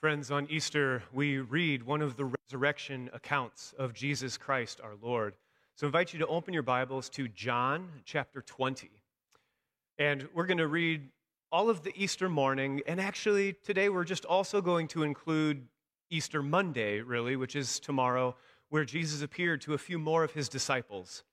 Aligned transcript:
Friends, 0.00 0.30
on 0.30 0.46
Easter, 0.48 1.02
we 1.12 1.38
read 1.38 1.82
one 1.82 2.02
of 2.02 2.16
the 2.16 2.24
resurrection 2.24 3.10
accounts 3.12 3.74
of 3.76 3.94
Jesus 3.94 4.38
Christ 4.38 4.80
our 4.80 4.94
Lord. 5.02 5.34
So 5.74 5.86
I 5.86 5.88
invite 5.88 6.12
you 6.12 6.20
to 6.20 6.26
open 6.28 6.54
your 6.54 6.62
Bibles 6.62 7.08
to 7.10 7.26
John 7.26 7.88
chapter 8.04 8.40
20. 8.40 8.90
And 9.98 10.28
we're 10.32 10.46
going 10.46 10.58
to 10.58 10.68
read 10.68 11.08
all 11.50 11.68
of 11.68 11.82
the 11.82 11.92
Easter 11.96 12.28
morning. 12.28 12.80
And 12.86 13.00
actually, 13.00 13.54
today 13.54 13.88
we're 13.88 14.04
just 14.04 14.24
also 14.24 14.60
going 14.60 14.86
to 14.88 15.02
include 15.02 15.66
Easter 16.10 16.44
Monday, 16.44 17.00
really, 17.00 17.34
which 17.34 17.56
is 17.56 17.80
tomorrow, 17.80 18.36
where 18.68 18.84
Jesus 18.84 19.20
appeared 19.20 19.60
to 19.62 19.74
a 19.74 19.78
few 19.78 19.98
more 19.98 20.22
of 20.22 20.30
his 20.30 20.48
disciples. 20.48 21.24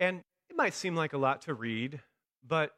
And 0.00 0.24
it 0.50 0.56
might 0.56 0.74
seem 0.74 0.96
like 0.96 1.12
a 1.12 1.18
lot 1.18 1.42
to 1.42 1.54
read, 1.54 2.00
but 2.44 2.74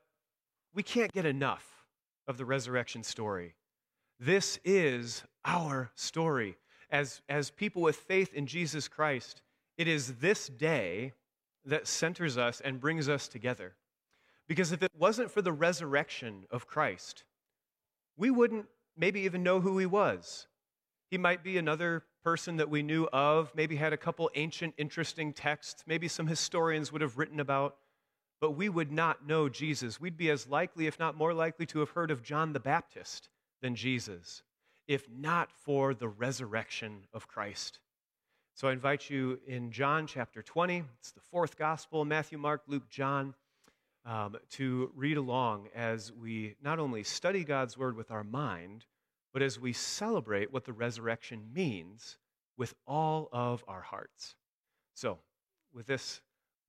we 0.74 0.82
can't 0.82 1.10
get 1.10 1.24
enough 1.24 1.86
of 2.28 2.36
the 2.36 2.44
resurrection 2.44 3.02
story. 3.02 3.54
This 4.18 4.58
is 4.64 5.22
our 5.44 5.90
story. 5.94 6.56
As, 6.90 7.20
as 7.28 7.50
people 7.50 7.82
with 7.82 7.96
faith 7.96 8.32
in 8.32 8.46
Jesus 8.46 8.88
Christ, 8.88 9.42
it 9.76 9.88
is 9.88 10.14
this 10.14 10.48
day 10.48 11.12
that 11.64 11.86
centers 11.86 12.38
us 12.38 12.60
and 12.60 12.80
brings 12.80 13.08
us 13.08 13.28
together. 13.28 13.74
Because 14.48 14.72
if 14.72 14.82
it 14.82 14.92
wasn't 14.96 15.30
for 15.30 15.42
the 15.42 15.52
resurrection 15.52 16.44
of 16.50 16.66
Christ, 16.66 17.24
we 18.16 18.30
wouldn't 18.30 18.66
maybe 18.96 19.20
even 19.20 19.42
know 19.42 19.60
who 19.60 19.76
he 19.78 19.86
was. 19.86 20.46
He 21.10 21.18
might 21.18 21.42
be 21.44 21.58
another 21.58 22.04
person 22.24 22.56
that 22.56 22.70
we 22.70 22.82
knew 22.82 23.08
of, 23.12 23.52
maybe 23.54 23.76
had 23.76 23.92
a 23.92 23.98
couple 23.98 24.30
ancient, 24.34 24.74
interesting 24.78 25.32
texts, 25.32 25.84
maybe 25.86 26.08
some 26.08 26.26
historians 26.26 26.90
would 26.90 27.02
have 27.02 27.18
written 27.18 27.40
about, 27.40 27.76
but 28.40 28.52
we 28.52 28.68
would 28.68 28.92
not 28.92 29.26
know 29.26 29.48
Jesus. 29.48 30.00
We'd 30.00 30.16
be 30.16 30.30
as 30.30 30.46
likely, 30.46 30.86
if 30.86 30.98
not 30.98 31.16
more 31.16 31.34
likely, 31.34 31.66
to 31.66 31.80
have 31.80 31.90
heard 31.90 32.10
of 32.10 32.22
John 32.22 32.52
the 32.52 32.60
Baptist 32.60 33.28
than 33.66 33.74
Jesus, 33.74 34.44
if 34.86 35.08
not 35.10 35.50
for 35.50 35.92
the 35.92 36.06
resurrection 36.06 37.00
of 37.12 37.26
Christ. 37.26 37.80
So 38.54 38.68
I 38.68 38.72
invite 38.72 39.10
you 39.10 39.40
in 39.44 39.72
John 39.72 40.06
chapter 40.06 40.40
20, 40.40 40.84
it's 41.00 41.10
the 41.10 41.20
fourth 41.20 41.58
gospel 41.58 42.04
Matthew, 42.04 42.38
Mark, 42.38 42.62
Luke, 42.68 42.88
John, 42.88 43.34
um, 44.04 44.36
to 44.50 44.92
read 44.94 45.16
along 45.16 45.66
as 45.74 46.12
we 46.12 46.54
not 46.62 46.78
only 46.78 47.02
study 47.02 47.42
God's 47.42 47.76
word 47.76 47.96
with 47.96 48.12
our 48.12 48.22
mind, 48.22 48.84
but 49.32 49.42
as 49.42 49.58
we 49.58 49.72
celebrate 49.72 50.52
what 50.52 50.64
the 50.64 50.72
resurrection 50.72 51.42
means 51.52 52.18
with 52.56 52.72
all 52.86 53.28
of 53.32 53.64
our 53.66 53.82
hearts. 53.82 54.36
So, 54.94 55.18
with 55.74 55.86
this, 55.86 56.20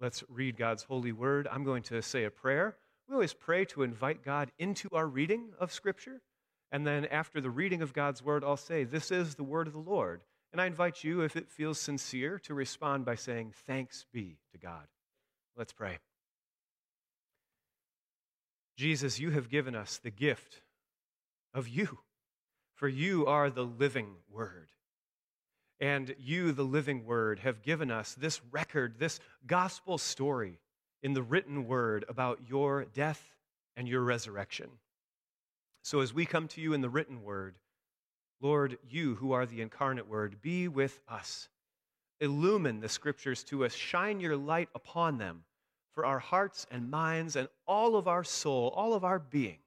let's 0.01 0.23
read 0.29 0.57
God's 0.57 0.81
holy 0.81 1.11
word. 1.11 1.47
I'm 1.51 1.63
going 1.63 1.83
to 1.83 2.01
say 2.01 2.23
a 2.23 2.31
prayer. 2.31 2.75
We 3.07 3.13
always 3.13 3.35
pray 3.35 3.65
to 3.65 3.83
invite 3.83 4.25
God 4.25 4.51
into 4.57 4.89
our 4.93 5.05
reading 5.05 5.49
of 5.59 5.71
Scripture. 5.71 6.23
And 6.71 6.85
then 6.85 7.05
after 7.05 7.39
the 7.39 7.49
reading 7.49 7.81
of 7.81 7.93
God's 7.93 8.23
word, 8.23 8.43
I'll 8.43 8.57
say, 8.57 8.83
This 8.83 9.11
is 9.11 9.35
the 9.35 9.43
word 9.43 9.67
of 9.67 9.73
the 9.73 9.79
Lord. 9.79 10.23
And 10.51 10.61
I 10.61 10.65
invite 10.65 11.03
you, 11.03 11.21
if 11.21 11.35
it 11.35 11.49
feels 11.49 11.79
sincere, 11.79 12.39
to 12.39 12.53
respond 12.53 13.05
by 13.05 13.15
saying, 13.15 13.53
Thanks 13.65 14.05
be 14.11 14.37
to 14.51 14.57
God. 14.57 14.87
Let's 15.55 15.73
pray. 15.73 15.99
Jesus, 18.75 19.19
you 19.19 19.31
have 19.31 19.49
given 19.49 19.75
us 19.75 19.97
the 19.97 20.11
gift 20.11 20.61
of 21.53 21.67
you, 21.67 21.99
for 22.75 22.87
you 22.87 23.25
are 23.25 23.49
the 23.49 23.65
living 23.65 24.15
word. 24.29 24.69
And 25.79 26.15
you, 26.19 26.51
the 26.51 26.63
living 26.63 27.05
word, 27.05 27.39
have 27.39 27.61
given 27.61 27.91
us 27.91 28.13
this 28.13 28.41
record, 28.51 28.95
this 28.99 29.19
gospel 29.45 29.97
story 29.97 30.59
in 31.01 31.13
the 31.13 31.21
written 31.21 31.67
word 31.67 32.05
about 32.09 32.39
your 32.47 32.85
death 32.85 33.35
and 33.75 33.87
your 33.87 34.01
resurrection. 34.01 34.69
So 35.87 36.01
as 36.01 36.13
we 36.13 36.25
come 36.25 36.49
to 36.49 36.59
you 36.59 36.73
in 36.73 36.81
the 36.81 36.89
written 36.89 37.23
word, 37.23 37.55
Lord, 38.41 38.77
you 38.89 39.15
who 39.15 39.31
are 39.31 39.45
the 39.45 39.61
incarnate 39.61 40.05
word, 40.05 40.41
be 40.41 40.67
with 40.67 40.99
us. 41.07 41.47
Illumine 42.19 42.81
the 42.81 42.89
scriptures 42.89 43.41
to 43.45 43.63
us, 43.63 43.73
shine 43.73 44.19
your 44.19 44.35
light 44.35 44.67
upon 44.75 45.17
them 45.17 45.45
for 45.93 46.05
our 46.05 46.19
hearts 46.19 46.67
and 46.69 46.91
minds 46.91 47.37
and 47.37 47.47
all 47.65 47.95
of 47.95 48.05
our 48.05 48.25
soul, 48.25 48.73
all 48.75 48.93
of 48.93 49.05
our 49.05 49.17
being, 49.17 49.59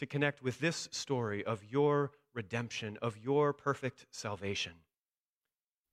to 0.00 0.04
connect 0.04 0.42
with 0.42 0.60
this 0.60 0.86
story 0.92 1.42
of 1.42 1.64
your 1.64 2.10
redemption, 2.34 2.98
of 3.00 3.16
your 3.16 3.54
perfect 3.54 4.04
salvation. 4.10 4.72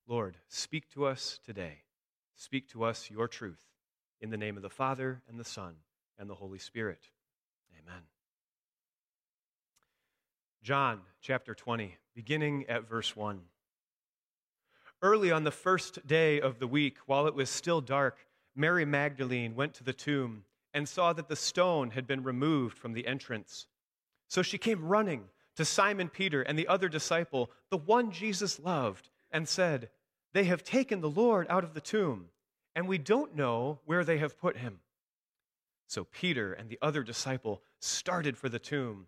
Lord, 0.06 0.36
speak 0.50 0.90
to 0.90 1.06
us 1.06 1.40
today. 1.46 1.84
Speak 2.36 2.68
to 2.72 2.84
us 2.84 3.10
your 3.10 3.30
truth. 3.30 3.64
In 4.20 4.32
the 4.32 4.38
name 4.38 4.58
of 4.58 4.64
the 4.64 4.70
Father, 4.70 5.22
and 5.30 5.40
the 5.40 5.46
Son, 5.46 5.76
and 6.20 6.30
the 6.30 6.36
Holy 6.36 6.60
Spirit. 6.60 7.08
Amen. 7.80 8.02
John 10.64 11.02
chapter 11.22 11.56
20, 11.56 11.98
beginning 12.14 12.66
at 12.70 12.88
verse 12.88 13.16
1. 13.16 13.42
Early 15.02 15.32
on 15.32 15.44
the 15.44 15.50
first 15.50 16.06
day 16.06 16.40
of 16.40 16.60
the 16.60 16.68
week, 16.68 16.98
while 17.08 17.26
it 17.26 17.34
was 17.34 17.50
still 17.50 17.82
dark, 17.82 18.20
Mary 18.56 18.86
Magdalene 18.86 19.56
went 19.56 19.74
to 19.74 19.84
the 19.84 19.92
tomb 19.92 20.44
and 20.72 20.88
saw 20.88 21.14
that 21.14 21.28
the 21.28 21.36
stone 21.36 21.90
had 21.90 22.06
been 22.06 22.22
removed 22.22 22.78
from 22.78 22.94
the 22.94 23.08
entrance. 23.08 23.66
So 24.28 24.44
she 24.44 24.60
came 24.60 24.86
running 24.86 25.24
to 25.56 25.66
Simon 25.66 26.10
Peter 26.10 26.44
and 26.44 26.60
the 26.60 26.68
other 26.68 26.90
disciple, 26.90 27.50
the 27.72 27.78
one 27.78 28.12
Jesus 28.12 28.60
loved, 28.60 29.10
and 29.32 29.50
said, 29.50 29.90
They 30.34 30.44
have 30.44 30.64
taken 30.64 31.02
the 31.02 31.10
Lord 31.10 31.48
out 31.50 31.64
of 31.64 31.74
the 31.74 31.82
tomb, 31.82 32.28
and 32.76 32.88
we 32.88 33.00
don't 33.00 33.36
know 33.36 33.80
where 33.86 34.04
they 34.04 34.20
have 34.20 34.40
put 34.40 34.58
him. 34.58 34.82
So 35.88 36.04
Peter 36.04 36.54
and 36.54 36.70
the 36.70 36.78
other 36.84 37.02
disciple 37.02 37.64
started 37.80 38.38
for 38.38 38.48
the 38.48 38.60
tomb. 38.60 39.08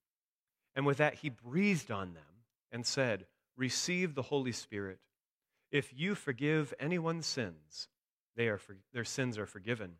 And 0.75 0.85
with 0.85 0.97
that, 0.97 1.15
he 1.15 1.29
breathed 1.29 1.91
on 1.91 2.13
them 2.13 2.23
and 2.71 2.85
said, 2.85 3.25
Receive 3.57 4.15
the 4.15 4.21
Holy 4.21 4.51
Spirit. 4.51 4.99
If 5.71 5.93
you 5.95 6.15
forgive 6.15 6.73
anyone's 6.79 7.25
sins, 7.25 7.87
they 8.35 8.47
are 8.47 8.57
for, 8.57 8.77
their 8.93 9.05
sins 9.05 9.37
are 9.37 9.45
forgiven. 9.45 9.93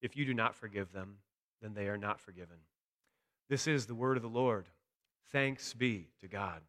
If 0.00 0.16
you 0.16 0.24
do 0.24 0.34
not 0.34 0.54
forgive 0.54 0.92
them, 0.92 1.18
then 1.62 1.74
they 1.74 1.88
are 1.88 1.98
not 1.98 2.20
forgiven. 2.20 2.56
This 3.48 3.66
is 3.66 3.86
the 3.86 3.94
word 3.94 4.16
of 4.16 4.22
the 4.22 4.28
Lord. 4.28 4.66
Thanks 5.32 5.72
be 5.72 6.08
to 6.20 6.28
God. 6.28 6.62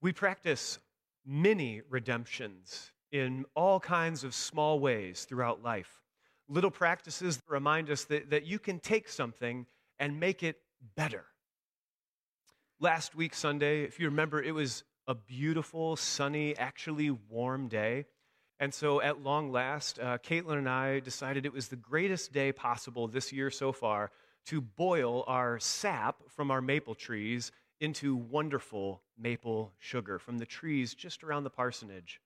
We 0.00 0.12
practice 0.12 0.78
many 1.26 1.82
redemptions 1.88 2.92
in 3.10 3.44
all 3.54 3.80
kinds 3.80 4.22
of 4.22 4.34
small 4.34 4.78
ways 4.78 5.24
throughout 5.24 5.62
life. 5.62 6.02
Little 6.48 6.70
practices 6.70 7.36
that 7.36 7.48
remind 7.48 7.90
us 7.90 8.04
that, 8.04 8.30
that 8.30 8.46
you 8.46 8.58
can 8.58 8.78
take 8.78 9.08
something 9.08 9.66
and 9.98 10.18
make 10.18 10.42
it 10.42 10.56
better. 10.96 11.24
Last 12.80 13.14
week, 13.14 13.34
Sunday, 13.34 13.82
if 13.82 13.98
you 13.98 14.06
remember, 14.06 14.42
it 14.42 14.54
was 14.54 14.84
a 15.06 15.14
beautiful, 15.14 15.96
sunny, 15.96 16.56
actually 16.56 17.10
warm 17.10 17.68
day. 17.68 18.04
And 18.60 18.72
so, 18.74 19.00
at 19.00 19.22
long 19.22 19.52
last, 19.52 19.98
uh, 19.98 20.18
Caitlin 20.18 20.58
and 20.58 20.68
I 20.68 21.00
decided 21.00 21.46
it 21.46 21.52
was 21.52 21.68
the 21.68 21.76
greatest 21.76 22.32
day 22.32 22.52
possible 22.52 23.08
this 23.08 23.32
year 23.32 23.50
so 23.50 23.72
far 23.72 24.10
to 24.46 24.60
boil 24.60 25.24
our 25.26 25.58
sap 25.58 26.22
from 26.28 26.50
our 26.50 26.60
maple 26.60 26.94
trees 26.94 27.52
into 27.80 28.16
wonderful 28.16 29.02
maple 29.18 29.72
sugar 29.78 30.18
from 30.18 30.38
the 30.38 30.46
trees 30.46 30.94
just 30.94 31.22
around 31.22 31.44
the 31.44 31.50
parsonage. 31.50 32.20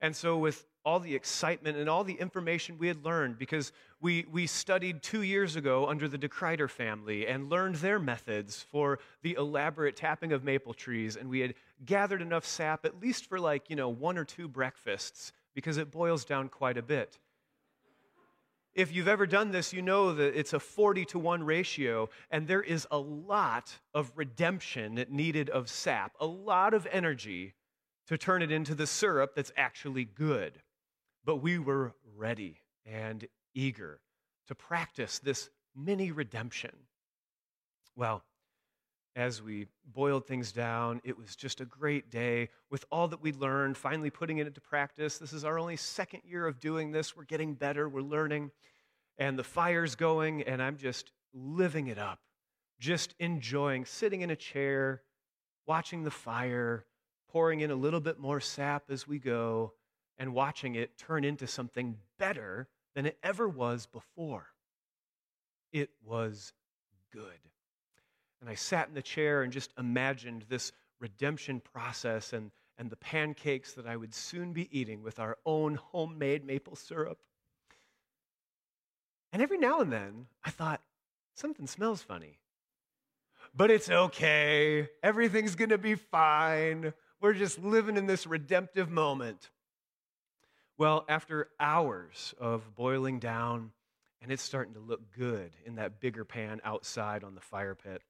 And 0.00 0.14
so, 0.14 0.38
with 0.38 0.66
all 0.84 0.98
the 0.98 1.14
excitement 1.14 1.76
and 1.76 1.88
all 1.88 2.02
the 2.02 2.14
information 2.14 2.76
we 2.78 2.88
had 2.88 3.04
learned, 3.04 3.38
because 3.38 3.72
we, 4.00 4.26
we 4.30 4.46
studied 4.46 5.02
two 5.02 5.22
years 5.22 5.56
ago 5.56 5.86
under 5.86 6.08
the 6.08 6.18
DeKreider 6.18 6.68
family 6.68 7.26
and 7.26 7.48
learned 7.48 7.76
their 7.76 7.98
methods 7.98 8.66
for 8.70 8.98
the 9.22 9.34
elaborate 9.34 9.96
tapping 9.96 10.32
of 10.32 10.42
maple 10.42 10.74
trees, 10.74 11.16
and 11.16 11.28
we 11.28 11.40
had 11.40 11.54
gathered 11.84 12.20
enough 12.20 12.44
sap 12.44 12.84
at 12.84 13.00
least 13.00 13.26
for 13.26 13.38
like, 13.38 13.70
you 13.70 13.76
know, 13.76 13.88
one 13.88 14.18
or 14.18 14.24
two 14.24 14.48
breakfasts, 14.48 15.32
because 15.54 15.76
it 15.76 15.90
boils 15.90 16.24
down 16.24 16.48
quite 16.48 16.76
a 16.76 16.82
bit. 16.82 17.18
If 18.74 18.90
you've 18.90 19.08
ever 19.08 19.26
done 19.26 19.50
this, 19.50 19.72
you 19.74 19.82
know 19.82 20.14
that 20.14 20.38
it's 20.38 20.54
a 20.54 20.58
40 20.58 21.04
to 21.06 21.18
1 21.18 21.44
ratio, 21.44 22.08
and 22.30 22.48
there 22.48 22.62
is 22.62 22.86
a 22.90 22.98
lot 22.98 23.78
of 23.92 24.10
redemption 24.16 25.04
needed 25.10 25.50
of 25.50 25.68
sap, 25.68 26.14
a 26.18 26.26
lot 26.26 26.72
of 26.72 26.88
energy 26.90 27.52
to 28.06 28.16
turn 28.16 28.42
it 28.42 28.50
into 28.50 28.74
the 28.74 28.86
syrup 28.86 29.34
that's 29.36 29.52
actually 29.56 30.04
good. 30.04 30.58
But 31.24 31.36
we 31.36 31.58
were 31.58 31.94
ready 32.16 32.58
and 32.84 33.26
eager 33.54 34.00
to 34.48 34.54
practice 34.54 35.18
this 35.18 35.50
mini 35.76 36.10
redemption. 36.10 36.72
Well, 37.96 38.24
as 39.14 39.42
we 39.42 39.66
boiled 39.84 40.26
things 40.26 40.52
down, 40.52 41.00
it 41.04 41.18
was 41.18 41.36
just 41.36 41.60
a 41.60 41.66
great 41.66 42.10
day 42.10 42.48
with 42.70 42.84
all 42.90 43.08
that 43.08 43.22
we 43.22 43.32
learned, 43.32 43.76
finally 43.76 44.10
putting 44.10 44.38
it 44.38 44.46
into 44.46 44.60
practice. 44.60 45.18
This 45.18 45.34
is 45.34 45.44
our 45.44 45.58
only 45.58 45.76
second 45.76 46.22
year 46.24 46.46
of 46.46 46.58
doing 46.60 46.92
this. 46.92 47.14
We're 47.14 47.24
getting 47.24 47.54
better, 47.54 47.88
we're 47.88 48.00
learning, 48.00 48.50
and 49.18 49.38
the 49.38 49.44
fire's 49.44 49.94
going, 49.94 50.42
and 50.42 50.62
I'm 50.62 50.78
just 50.78 51.12
living 51.34 51.88
it 51.88 51.98
up, 51.98 52.20
just 52.80 53.14
enjoying 53.18 53.84
sitting 53.84 54.22
in 54.22 54.30
a 54.30 54.36
chair, 54.36 55.02
watching 55.66 56.04
the 56.04 56.10
fire, 56.10 56.86
pouring 57.30 57.60
in 57.60 57.70
a 57.70 57.76
little 57.76 58.00
bit 58.00 58.18
more 58.18 58.40
sap 58.40 58.84
as 58.90 59.06
we 59.06 59.18
go, 59.18 59.74
and 60.18 60.34
watching 60.34 60.74
it 60.74 60.98
turn 60.98 61.24
into 61.24 61.46
something 61.46 61.96
better 62.18 62.68
than 62.94 63.06
it 63.06 63.18
ever 63.22 63.48
was 63.48 63.86
before. 63.86 64.46
It 65.72 65.90
was 66.04 66.52
good. 67.12 67.38
And 68.40 68.50
I 68.50 68.54
sat 68.54 68.88
in 68.88 68.94
the 68.94 69.02
chair 69.02 69.42
and 69.42 69.52
just 69.52 69.72
imagined 69.78 70.44
this 70.48 70.72
redemption 71.00 71.60
process 71.60 72.32
and, 72.32 72.50
and 72.78 72.90
the 72.90 72.96
pancakes 72.96 73.72
that 73.74 73.86
I 73.86 73.96
would 73.96 74.14
soon 74.14 74.52
be 74.52 74.68
eating 74.76 75.02
with 75.02 75.18
our 75.18 75.38
own 75.46 75.76
homemade 75.76 76.44
maple 76.44 76.76
syrup. 76.76 77.18
And 79.32 79.40
every 79.40 79.58
now 79.58 79.80
and 79.80 79.92
then, 79.92 80.26
I 80.44 80.50
thought, 80.50 80.82
something 81.34 81.66
smells 81.66 82.02
funny. 82.02 82.38
But 83.54 83.70
it's 83.70 83.90
okay. 83.90 84.88
Everything's 85.02 85.54
going 85.54 85.70
to 85.70 85.78
be 85.78 85.94
fine. 85.94 86.92
We're 87.20 87.34
just 87.34 87.58
living 87.58 87.96
in 87.96 88.06
this 88.06 88.26
redemptive 88.26 88.90
moment. 88.90 89.50
Well, 90.78 91.04
after 91.08 91.48
hours 91.60 92.34
of 92.40 92.74
boiling 92.74 93.18
down, 93.18 93.72
and 94.20 94.32
it's 94.32 94.42
starting 94.42 94.74
to 94.74 94.80
look 94.80 95.00
good 95.16 95.52
in 95.64 95.76
that 95.76 96.00
bigger 96.00 96.24
pan 96.24 96.60
outside 96.64 97.24
on 97.24 97.34
the 97.34 97.40
fire 97.40 97.74
pit. 97.74 98.02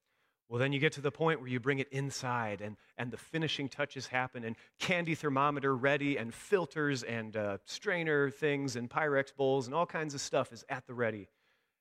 Well, 0.48 0.58
then 0.58 0.72
you 0.72 0.78
get 0.78 0.92
to 0.94 1.00
the 1.00 1.10
point 1.10 1.40
where 1.40 1.48
you 1.48 1.60
bring 1.60 1.78
it 1.78 1.88
inside 1.90 2.60
and, 2.60 2.76
and 2.98 3.10
the 3.10 3.16
finishing 3.16 3.68
touches 3.68 4.06
happen, 4.06 4.44
and 4.44 4.56
candy 4.78 5.14
thermometer 5.14 5.74
ready, 5.74 6.18
and 6.18 6.32
filters 6.32 7.02
and 7.02 7.36
uh, 7.36 7.58
strainer 7.64 8.30
things, 8.30 8.76
and 8.76 8.90
Pyrex 8.90 9.34
bowls, 9.34 9.66
and 9.66 9.74
all 9.74 9.86
kinds 9.86 10.14
of 10.14 10.20
stuff 10.20 10.52
is 10.52 10.64
at 10.68 10.86
the 10.86 10.94
ready 10.94 11.28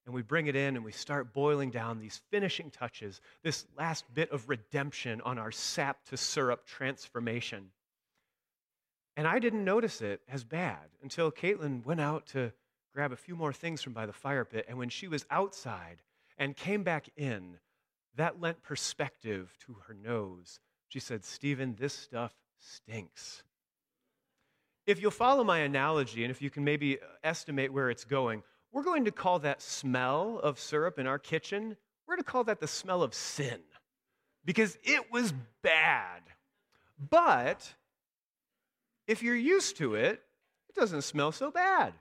and 0.06 0.16
we 0.16 0.22
bring 0.22 0.48
it 0.48 0.56
in 0.56 0.75
and 0.75 0.84
we 0.84 0.92
start 0.92 1.34
boiling 1.34 1.69
down 1.69 2.00
these 2.00 2.22
finishing 2.31 2.72
touches, 2.72 3.22
this 3.44 3.66
last 3.77 4.12
bit 4.13 4.31
of 4.31 4.50
redemption 4.50 5.22
on 5.22 5.38
our 5.38 5.51
sap 5.51 6.04
to 6.06 6.18
syrup 6.18 6.66
transformation. 6.66 7.69
And 9.18 9.28
I 9.28 9.40
didn't 9.40 9.66
notice 9.66 10.02
it 10.02 10.22
as 10.30 10.44
bad 10.44 10.90
until 11.02 11.31
Caitlin 11.31 11.86
went 11.86 12.02
out 12.02 12.28
to 12.28 12.54
grab 12.94 13.12
a 13.12 13.18
few 13.18 13.36
more 13.36 13.54
things 13.54 13.81
from 13.81 13.94
by 13.94 14.06
the 14.06 14.13
fire 14.13 14.46
pit. 14.46 14.66
And 14.68 14.78
when 14.78 14.90
she 14.90 15.08
was 15.08 15.25
outside 15.30 15.98
and 16.38 16.56
came 16.56 16.84
back 16.84 17.10
in, 17.18 17.60
that 18.16 18.40
lent 18.40 18.62
perspective 18.63 19.54
to 19.66 19.75
her 19.88 19.94
nose. 19.94 20.60
She 20.88 21.00
said, 21.00 21.24
Stephen, 21.24 21.75
this 21.80 21.94
stuff 21.94 22.34
stinks. 22.60 23.44
If 24.86 25.01
you'll 25.01 25.12
follow 25.12 25.44
my 25.44 25.60
analogy, 25.60 26.24
and 26.24 26.32
if 26.32 26.41
you 26.41 26.50
can 26.50 26.63
maybe 26.63 26.98
uh, 26.98 27.06
estimate 27.24 27.72
where 27.72 27.89
it's 27.89 28.03
going, 28.03 28.44
we're 28.72 28.84
going 28.84 29.06
to 29.06 29.12
call 29.12 29.39
that 29.39 29.62
smell 29.62 30.39
of 30.39 30.60
syrup 30.60 30.98
in 30.98 31.08
our 31.08 31.20
kitchen, 31.20 31.77
we're 32.08 32.15
going 32.15 32.24
to 32.24 32.32
call 32.32 32.44
that 32.46 32.60
the 32.60 32.68
smell 32.68 33.03
of 33.03 33.13
sin 33.13 33.60
because 34.44 34.77
it 34.84 35.12
was 35.12 35.34
bad. 35.62 36.24
But 37.10 37.74
if 39.08 39.24
you're 39.24 39.36
used 39.36 39.77
to 39.77 39.96
it, 39.96 40.22
it 40.70 40.75
doesn't 40.75 41.01
smell 41.01 41.31
so 41.31 41.51
bad. 41.51 41.93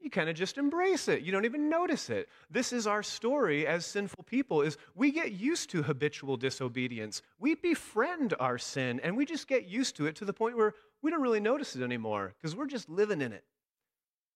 You 0.00 0.10
kind 0.10 0.28
of 0.28 0.36
just 0.36 0.58
embrace 0.58 1.08
it. 1.08 1.22
You 1.22 1.32
don't 1.32 1.46
even 1.46 1.68
notice 1.68 2.10
it. 2.10 2.28
This 2.50 2.72
is 2.72 2.86
our 2.86 3.02
story 3.02 3.66
as 3.66 3.86
sinful 3.86 4.24
people 4.24 4.62
is 4.62 4.76
we 4.94 5.10
get 5.10 5.32
used 5.32 5.70
to 5.70 5.82
habitual 5.82 6.36
disobedience. 6.36 7.22
We 7.38 7.54
befriend 7.54 8.34
our 8.38 8.58
sin 8.58 9.00
and 9.02 9.16
we 9.16 9.24
just 9.24 9.48
get 9.48 9.66
used 9.66 9.96
to 9.96 10.06
it 10.06 10.16
to 10.16 10.24
the 10.24 10.32
point 10.32 10.56
where 10.56 10.74
we 11.02 11.10
don't 11.10 11.22
really 11.22 11.40
notice 11.40 11.74
it 11.74 11.82
anymore 11.82 12.34
because 12.36 12.54
we're 12.54 12.66
just 12.66 12.88
living 12.88 13.20
in 13.20 13.32
it. 13.32 13.44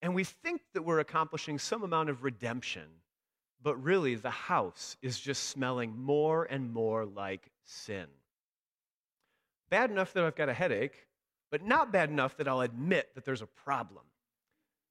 And 0.02 0.14
we 0.14 0.24
think 0.24 0.62
that 0.72 0.82
we're 0.82 1.00
accomplishing 1.00 1.58
some 1.58 1.82
amount 1.82 2.08
of 2.08 2.24
redemption, 2.24 2.88
but 3.62 3.76
really 3.82 4.14
the 4.14 4.30
house 4.30 4.96
is 5.02 5.20
just 5.20 5.50
smelling 5.50 5.96
more 5.96 6.44
and 6.44 6.72
more 6.72 7.04
like 7.04 7.50
sin. 7.64 8.06
Bad 9.68 9.90
enough 9.90 10.14
that 10.14 10.24
I've 10.24 10.34
got 10.34 10.48
a 10.48 10.54
headache, 10.54 11.06
but 11.50 11.64
not 11.64 11.92
bad 11.92 12.10
enough 12.10 12.36
that 12.36 12.48
I'll 12.48 12.60
admit 12.60 13.14
that 13.14 13.24
there's 13.24 13.42
a 13.42 13.46
problem. 13.46 14.04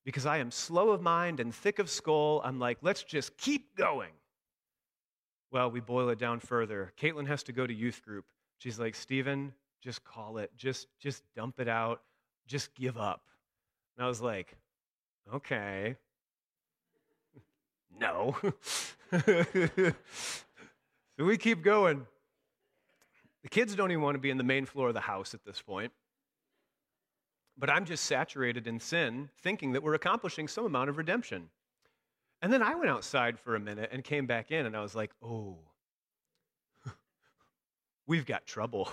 Because 0.05 0.25
I 0.25 0.37
am 0.37 0.51
slow 0.51 0.89
of 0.89 1.01
mind 1.01 1.39
and 1.39 1.53
thick 1.53 1.79
of 1.79 1.89
skull, 1.89 2.41
I'm 2.43 2.59
like, 2.59 2.77
let's 2.81 3.03
just 3.03 3.37
keep 3.37 3.75
going. 3.75 4.11
Well, 5.51 5.71
we 5.71 5.79
boil 5.79 6.09
it 6.09 6.19
down 6.19 6.39
further. 6.39 6.93
Caitlin 6.99 7.27
has 7.27 7.43
to 7.43 7.51
go 7.51 7.65
to 7.65 7.73
youth 7.73 8.01
group. 8.03 8.25
She's 8.59 8.79
like, 8.79 8.95
Stephen, 8.95 9.53
just 9.81 10.03
call 10.03 10.37
it. 10.37 10.51
Just, 10.57 10.87
just 10.99 11.23
dump 11.35 11.59
it 11.59 11.67
out. 11.67 12.01
Just 12.47 12.73
give 12.75 12.97
up. 12.97 13.23
And 13.97 14.05
I 14.05 14.07
was 14.07 14.21
like, 14.21 14.55
Okay. 15.33 15.95
No. 17.99 18.37
so 19.11 19.93
we 21.17 21.37
keep 21.37 21.61
going. 21.63 22.05
The 23.43 23.49
kids 23.49 23.75
don't 23.75 23.91
even 23.91 24.01
want 24.01 24.15
to 24.15 24.19
be 24.19 24.29
in 24.29 24.37
the 24.37 24.43
main 24.43 24.65
floor 24.65 24.87
of 24.87 24.93
the 24.93 25.01
house 25.01 25.33
at 25.33 25.43
this 25.43 25.61
point. 25.61 25.91
But 27.59 27.69
I'm 27.69 27.83
just 27.83 28.05
saturated 28.05 28.67
in 28.67 28.79
sin, 28.79 29.29
thinking 29.41 29.73
that 29.73 29.83
we're 29.83 29.93
accomplishing 29.93 30.47
some 30.47 30.65
amount 30.65 30.89
of 30.89 30.97
redemption. 30.97 31.49
And 32.41 32.53
then 32.53 32.63
I 32.63 32.75
went 32.75 32.89
outside 32.89 33.37
for 33.37 33.55
a 33.55 33.59
minute 33.59 33.89
and 33.91 34.01
came 34.01 34.25
back 34.25 34.49
in, 34.51 34.65
and 34.65 34.77
I 34.77 34.81
was 34.81 34.95
like, 34.95 35.11
oh, 35.21 35.59
we've 38.07 38.25
got 38.25 38.45
trouble. 38.45 38.89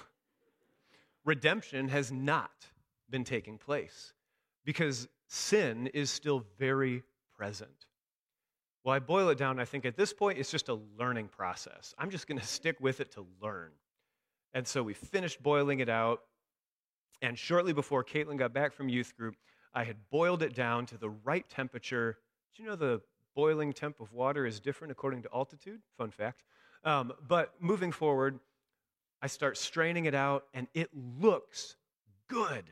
Redemption 1.25 1.89
has 1.89 2.11
not 2.11 2.67
been 3.09 3.23
taking 3.23 3.57
place 3.57 4.13
because 4.65 5.07
sin 5.29 5.87
is 5.89 6.11
still 6.11 6.45
very 6.59 7.05
present. 7.37 7.87
Well, 8.83 8.95
I 8.95 8.99
boil 8.99 9.29
it 9.29 9.39
down, 9.39 9.61
I 9.61 9.65
think 9.65 9.85
at 9.85 9.97
this 9.97 10.13
point 10.13 10.39
it's 10.39 10.51
just 10.51 10.69
a 10.69 10.79
learning 10.99 11.29
process. 11.29 11.95
I'm 11.99 12.11
just 12.11 12.27
going 12.27 12.39
to 12.39 12.47
stick 12.47 12.77
with 12.81 13.01
it 13.01 13.13
to 13.13 13.27
learn. 13.41 13.71
And 14.55 14.67
so 14.67 14.83
we 14.83 14.95
finished 14.95 15.43
boiling 15.43 15.81
it 15.81 15.89
out. 15.89 16.21
And 17.23 17.39
shortly 17.39 17.73
before 17.73 18.05
Caitlin 18.05 18.37
got 18.37 18.53
back 18.53 18.73
from 18.73 18.89
youth 18.89 19.17
group, 19.17 19.37
I 19.75 19.85
had 19.85 19.97
boiled 20.11 20.43
it 20.43 20.55
down 20.55 20.87
to 20.87 20.99
the 20.99 21.11
right 21.11 21.49
temperature. 21.49 22.19
Do 22.55 22.63
you 22.63 22.69
know 22.69 22.77
the 22.77 23.01
boiling 23.35 23.73
temp 23.73 24.01
of 24.01 24.13
water 24.13 24.47
is 24.47 24.61
different 24.61 24.93
according 24.93 25.23
to 25.23 25.29
altitude? 25.35 25.81
Fun 25.99 26.11
fact. 26.11 26.43
Um, 26.85 27.13
but 27.27 27.55
moving 27.61 27.93
forward, 27.93 28.39
I 29.21 29.27
start 29.27 29.57
straining 29.57 30.05
it 30.05 30.15
out, 30.15 30.45
and 30.55 30.67
it 30.75 30.91
looks 30.95 31.77
good. 32.29 32.65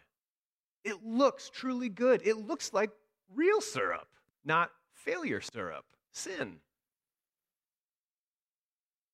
It 0.85 1.05
looks 1.05 1.51
truly 1.51 1.89
good. 1.89 2.23
It 2.25 2.37
looks 2.37 2.73
like 2.73 2.91
real 3.35 3.61
syrup, 3.61 4.09
not 4.45 4.71
failure 4.93 5.41
syrup, 5.41 5.85
sin. 6.13 6.57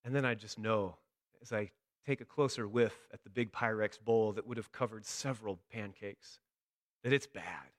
And 0.05 0.15
then 0.15 0.25
I 0.25 0.35
just 0.35 0.59
know 0.59 0.97
as 1.43 1.53
I 1.53 1.71
take 2.07 2.21
a 2.21 2.25
closer 2.25 2.67
whiff 2.67 3.09
at 3.13 3.23
the 3.23 3.31
big 3.31 3.53
Pyrex 3.53 3.99
bowl 4.01 4.33
that 4.33 4.47
would 4.47 4.57
have 4.57 4.73
covered 4.73 5.05
several 5.05 5.59
pancakes 5.73 6.39
that 7.03 7.13
it's 7.13 7.27
bad. 7.27 7.71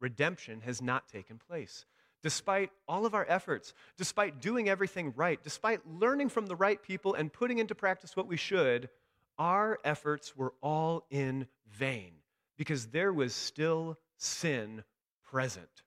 Redemption 0.00 0.60
has 0.62 0.80
not 0.80 1.08
taken 1.08 1.38
place. 1.38 1.84
Despite 2.22 2.70
all 2.86 3.06
of 3.06 3.14
our 3.14 3.26
efforts, 3.28 3.72
despite 3.96 4.40
doing 4.40 4.68
everything 4.68 5.12
right, 5.16 5.42
despite 5.42 5.86
learning 5.86 6.28
from 6.28 6.46
the 6.46 6.56
right 6.56 6.82
people 6.82 7.14
and 7.14 7.32
putting 7.32 7.58
into 7.58 7.74
practice 7.74 8.14
what 8.14 8.26
we 8.26 8.36
should, 8.36 8.90
our 9.38 9.78
efforts 9.84 10.36
were 10.36 10.52
all 10.62 11.06
in 11.10 11.46
vain 11.66 12.12
because 12.58 12.88
there 12.88 13.12
was 13.12 13.34
still 13.34 13.98
sin 14.18 14.84
present. 15.24 15.82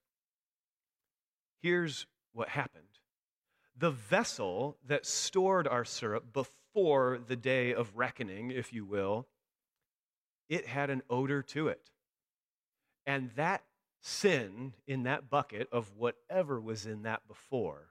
Here's 1.62 2.08
what 2.34 2.50
happened 2.50 2.84
the 3.78 3.92
vessel 3.92 4.78
that 4.88 5.06
stored 5.06 5.68
our 5.68 5.86
syrup 5.86 6.32
before 6.34 6.63
the 6.76 7.36
day 7.36 7.74
of 7.74 7.96
reckoning, 7.96 8.52
if 8.52 8.74
you 8.74 8.86
will, 8.86 9.28
it 10.50 10.68
had 10.68 10.90
an 10.90 11.04
odor 11.10 11.42
to 11.42 11.68
it. 11.68 11.90
And 13.06 13.32
that 13.36 13.64
sin 14.02 14.74
in 14.88 15.04
that 15.04 15.30
bucket 15.30 15.68
of 15.72 15.96
whatever 15.96 16.60
was 16.60 16.86
in 16.86 17.04
that 17.04 17.28
before 17.28 17.90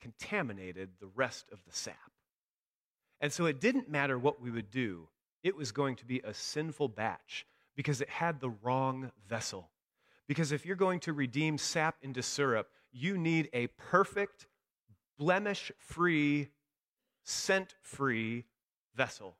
contaminated 0.00 0.90
the 1.00 1.08
rest 1.14 1.46
of 1.52 1.64
the 1.64 1.72
sap. 1.72 2.12
And 3.20 3.32
so 3.32 3.46
it 3.46 3.60
didn't 3.60 3.90
matter 3.90 4.18
what 4.18 4.40
we 4.40 4.50
would 4.50 4.70
do 4.70 5.08
it 5.42 5.56
was 5.56 5.72
going 5.72 5.96
to 5.96 6.04
be 6.04 6.20
a 6.24 6.34
sinful 6.34 6.88
batch 6.88 7.46
because 7.76 8.00
it 8.00 8.08
had 8.08 8.40
the 8.40 8.50
wrong 8.50 9.12
vessel. 9.28 9.70
Because 10.26 10.52
if 10.52 10.66
you're 10.66 10.76
going 10.76 11.00
to 11.00 11.12
redeem 11.12 11.58
sap 11.58 11.96
into 12.02 12.22
syrup, 12.22 12.68
you 12.92 13.16
need 13.16 13.48
a 13.52 13.68
perfect, 13.68 14.46
blemish 15.16 15.70
free, 15.78 16.48
scent 17.28 17.74
free 17.82 18.44
vessel. 18.94 19.36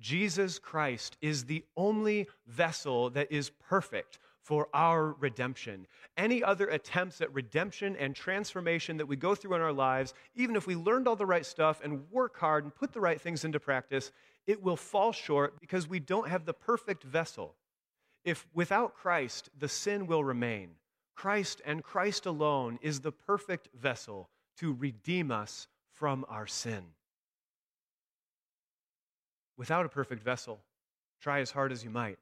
Jesus 0.00 0.58
Christ 0.58 1.16
is 1.20 1.44
the 1.44 1.64
only 1.76 2.26
vessel 2.46 3.10
that 3.10 3.30
is 3.30 3.50
perfect 3.50 4.18
for 4.42 4.68
our 4.74 5.12
redemption. 5.12 5.86
Any 6.16 6.42
other 6.42 6.66
attempts 6.66 7.20
at 7.20 7.32
redemption 7.32 7.96
and 7.96 8.14
transformation 8.14 8.96
that 8.96 9.06
we 9.06 9.16
go 9.16 9.34
through 9.34 9.54
in 9.54 9.62
our 9.62 9.72
lives, 9.72 10.12
even 10.34 10.56
if 10.56 10.66
we 10.66 10.76
learned 10.76 11.06
all 11.06 11.16
the 11.16 11.24
right 11.24 11.46
stuff 11.46 11.80
and 11.82 12.10
work 12.10 12.38
hard 12.38 12.64
and 12.64 12.74
put 12.74 12.92
the 12.92 13.00
right 13.00 13.20
things 13.20 13.44
into 13.44 13.60
practice, 13.60 14.10
it 14.46 14.62
will 14.62 14.76
fall 14.76 15.12
short 15.12 15.60
because 15.60 15.88
we 15.88 16.00
don't 16.00 16.28
have 16.28 16.44
the 16.44 16.52
perfect 16.52 17.04
vessel. 17.04 17.54
If 18.24 18.46
without 18.54 18.94
Christ, 18.94 19.50
the 19.58 19.68
sin 19.68 20.06
will 20.06 20.24
remain. 20.24 20.70
Christ 21.14 21.62
and 21.64 21.84
Christ 21.84 22.26
alone 22.26 22.78
is 22.82 23.00
the 23.00 23.12
perfect 23.12 23.68
vessel 23.74 24.28
to 24.58 24.72
redeem 24.72 25.30
us 25.30 25.68
from 25.94 26.24
our 26.28 26.46
sin. 26.46 26.84
Without 29.56 29.86
a 29.86 29.88
perfect 29.88 30.22
vessel, 30.22 30.60
try 31.20 31.40
as 31.40 31.52
hard 31.52 31.72
as 31.72 31.84
you 31.84 31.90
might, 31.90 32.18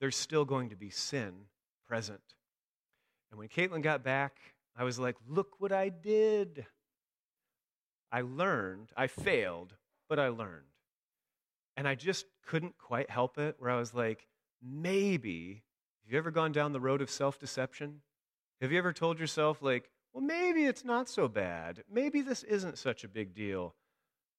there's 0.00 0.16
still 0.16 0.44
going 0.44 0.70
to 0.70 0.76
be 0.76 0.90
sin 0.90 1.32
present. 1.86 2.20
And 3.30 3.38
when 3.38 3.48
Caitlin 3.48 3.82
got 3.82 4.02
back, 4.02 4.38
I 4.76 4.84
was 4.84 4.98
like, 4.98 5.16
look 5.28 5.56
what 5.58 5.72
I 5.72 5.88
did. 5.88 6.66
I 8.12 8.22
learned, 8.22 8.90
I 8.96 9.08
failed, 9.08 9.74
but 10.08 10.18
I 10.18 10.28
learned. 10.28 10.64
And 11.76 11.86
I 11.86 11.94
just 11.94 12.26
couldn't 12.46 12.78
quite 12.78 13.10
help 13.10 13.38
it, 13.38 13.56
where 13.58 13.70
I 13.70 13.76
was 13.76 13.94
like, 13.94 14.26
maybe, 14.62 15.62
have 16.04 16.12
you 16.12 16.18
ever 16.18 16.30
gone 16.30 16.52
down 16.52 16.72
the 16.72 16.80
road 16.80 17.02
of 17.02 17.10
self 17.10 17.38
deception? 17.38 18.00
Have 18.60 18.72
you 18.72 18.78
ever 18.78 18.92
told 18.92 19.18
yourself, 19.18 19.62
like, 19.62 19.90
well, 20.12 20.24
maybe 20.24 20.64
it's 20.64 20.84
not 20.84 21.08
so 21.08 21.28
bad. 21.28 21.84
Maybe 21.90 22.20
this 22.20 22.42
isn't 22.42 22.78
such 22.78 23.04
a 23.04 23.08
big 23.08 23.34
deal. 23.34 23.74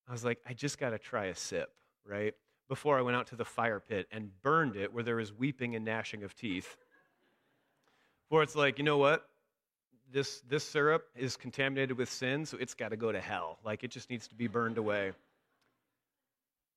I 0.08 0.12
was 0.12 0.24
like, 0.24 0.38
I 0.46 0.52
just 0.52 0.78
got 0.78 0.90
to 0.90 0.98
try 0.98 1.26
a 1.26 1.34
sip, 1.34 1.70
right? 2.04 2.34
Before 2.68 2.98
I 2.98 3.02
went 3.02 3.16
out 3.16 3.28
to 3.28 3.36
the 3.36 3.44
fire 3.44 3.80
pit 3.80 4.06
and 4.10 4.30
burned 4.42 4.76
it 4.76 4.92
where 4.92 5.02
there 5.02 5.16
was 5.16 5.32
weeping 5.32 5.74
and 5.74 5.84
gnashing 5.84 6.24
of 6.24 6.34
teeth. 6.34 6.76
Where 8.28 8.42
it's 8.42 8.56
like, 8.56 8.78
you 8.78 8.84
know 8.84 8.98
what? 8.98 9.28
This, 10.10 10.42
this 10.48 10.64
syrup 10.64 11.04
is 11.16 11.36
contaminated 11.36 11.96
with 11.96 12.10
sin, 12.10 12.44
so 12.44 12.58
it's 12.58 12.74
got 12.74 12.90
to 12.90 12.96
go 12.96 13.12
to 13.12 13.20
hell. 13.20 13.58
Like, 13.64 13.82
it 13.82 13.90
just 13.90 14.10
needs 14.10 14.28
to 14.28 14.34
be 14.34 14.46
burned 14.46 14.76
away. 14.76 15.12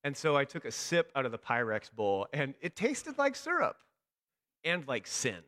And 0.05 0.15
so 0.15 0.37
I 0.37 0.45
took 0.45 0.65
a 0.65 0.71
sip 0.71 1.11
out 1.15 1.25
of 1.25 1.31
the 1.31 1.37
Pyrex 1.37 1.91
bowl, 1.91 2.27
and 2.31 2.53
it 2.61 2.75
tasted 2.75 3.17
like 3.17 3.35
syrup 3.35 3.77
and 4.63 4.87
like 4.87 5.07
sin. 5.07 5.39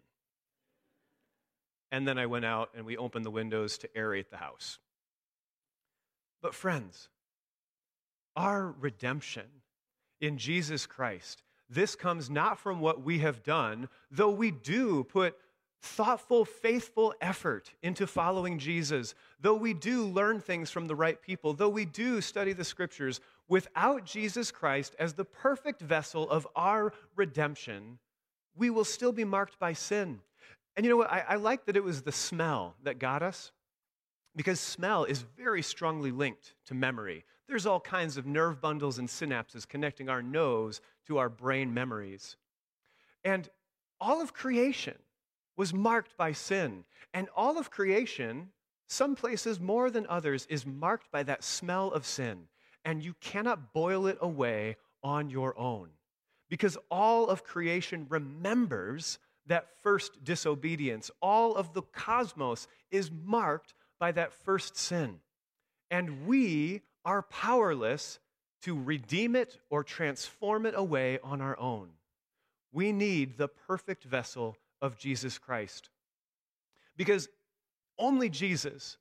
And 1.91 2.07
then 2.07 2.17
I 2.17 2.25
went 2.25 2.45
out 2.45 2.71
and 2.75 2.85
we 2.85 2.97
opened 2.97 3.25
the 3.25 3.31
windows 3.31 3.77
to 3.79 3.87
aerate 3.89 4.29
the 4.29 4.37
house. 4.37 4.79
But, 6.41 6.53
friends, 6.53 7.09
our 8.35 8.75
redemption 8.79 9.45
in 10.21 10.37
Jesus 10.37 10.85
Christ, 10.85 11.43
this 11.69 11.95
comes 11.95 12.29
not 12.29 12.59
from 12.59 12.79
what 12.79 13.03
we 13.03 13.19
have 13.19 13.43
done, 13.43 13.89
though 14.11 14.29
we 14.29 14.51
do 14.51 15.03
put 15.05 15.35
thoughtful, 15.81 16.43
faithful 16.43 17.13
effort 17.21 17.71
into 17.83 18.07
following 18.07 18.59
Jesus, 18.59 19.15
though 19.39 19.55
we 19.55 19.73
do 19.73 20.05
learn 20.05 20.39
things 20.39 20.71
from 20.71 20.87
the 20.87 20.95
right 20.95 21.21
people, 21.21 21.53
though 21.53 21.69
we 21.69 21.85
do 21.85 22.19
study 22.19 22.53
the 22.53 22.63
scriptures, 22.63 23.19
without 23.47 24.05
Jesus 24.05 24.51
Christ 24.51 24.95
as 24.99 25.13
the 25.13 25.25
perfect 25.25 25.81
vessel 25.81 26.29
of 26.29 26.47
our 26.55 26.93
redemption, 27.15 27.99
we 28.55 28.69
will 28.69 28.85
still 28.85 29.11
be 29.11 29.23
marked 29.23 29.59
by 29.59 29.73
sin. 29.73 30.19
And 30.77 30.85
you 30.85 30.91
know 30.91 30.97
what? 30.97 31.11
I, 31.11 31.25
I 31.29 31.35
like 31.35 31.65
that 31.65 31.75
it 31.75 31.83
was 31.83 32.03
the 32.03 32.11
smell 32.11 32.75
that 32.83 32.99
got 32.99 33.23
us 33.23 33.51
because 34.35 34.59
smell 34.59 35.03
is 35.05 35.25
very 35.35 35.63
strongly 35.63 36.11
linked 36.11 36.53
to 36.67 36.75
memory. 36.75 37.25
There's 37.47 37.65
all 37.65 37.79
kinds 37.79 38.15
of 38.15 38.27
nerve 38.27 38.61
bundles 38.61 38.99
and 38.99 39.09
synapses 39.09 39.67
connecting 39.67 40.07
our 40.07 40.21
nose 40.21 40.79
to 41.07 41.17
our 41.17 41.29
brain 41.29 41.73
memories. 41.73 42.37
And 43.23 43.49
all 43.99 44.21
of 44.21 44.33
creation 44.33 44.95
was 45.55 45.73
marked 45.73 46.15
by 46.15 46.33
sin. 46.33 46.85
And 47.11 47.27
all 47.35 47.57
of 47.57 47.71
creation, 47.71 48.49
some 48.85 49.15
places 49.15 49.59
more 49.59 49.89
than 49.89 50.05
others, 50.07 50.45
is 50.47 50.65
marked 50.65 51.11
by 51.11 51.23
that 51.23 51.43
smell 51.43 51.91
of 51.91 52.05
sin. 52.05 52.43
And 52.85 53.03
you 53.03 53.15
cannot 53.19 53.73
boil 53.73 54.05
it 54.05 54.19
away 54.21 54.77
on 55.01 55.31
your 55.31 55.57
own. 55.57 55.89
Because 56.49 56.77
all 56.91 57.27
of 57.27 57.43
creation 57.43 58.05
remembers 58.09 59.17
that 59.47 59.67
first 59.81 60.23
disobedience. 60.23 61.09
All 61.21 61.55
of 61.55 61.73
the 61.73 61.81
cosmos 61.81 62.67
is 62.91 63.09
marked 63.11 63.73
by 63.99 64.11
that 64.13 64.33
first 64.33 64.77
sin. 64.77 65.19
And 65.89 66.27
we 66.27 66.81
are 67.05 67.21
powerless 67.23 68.19
to 68.63 68.81
redeem 68.81 69.35
it 69.35 69.59
or 69.69 69.83
transform 69.83 70.65
it 70.65 70.73
away 70.75 71.19
on 71.23 71.41
our 71.41 71.57
own. 71.59 71.89
We 72.71 72.91
need 72.91 73.37
the 73.37 73.47
perfect 73.47 74.03
vessel 74.03 74.57
of 74.81 74.97
Jesus 74.97 75.37
Christ. 75.37 75.89
Because 76.95 77.29
only 77.97 78.29
Jesus 78.29 78.97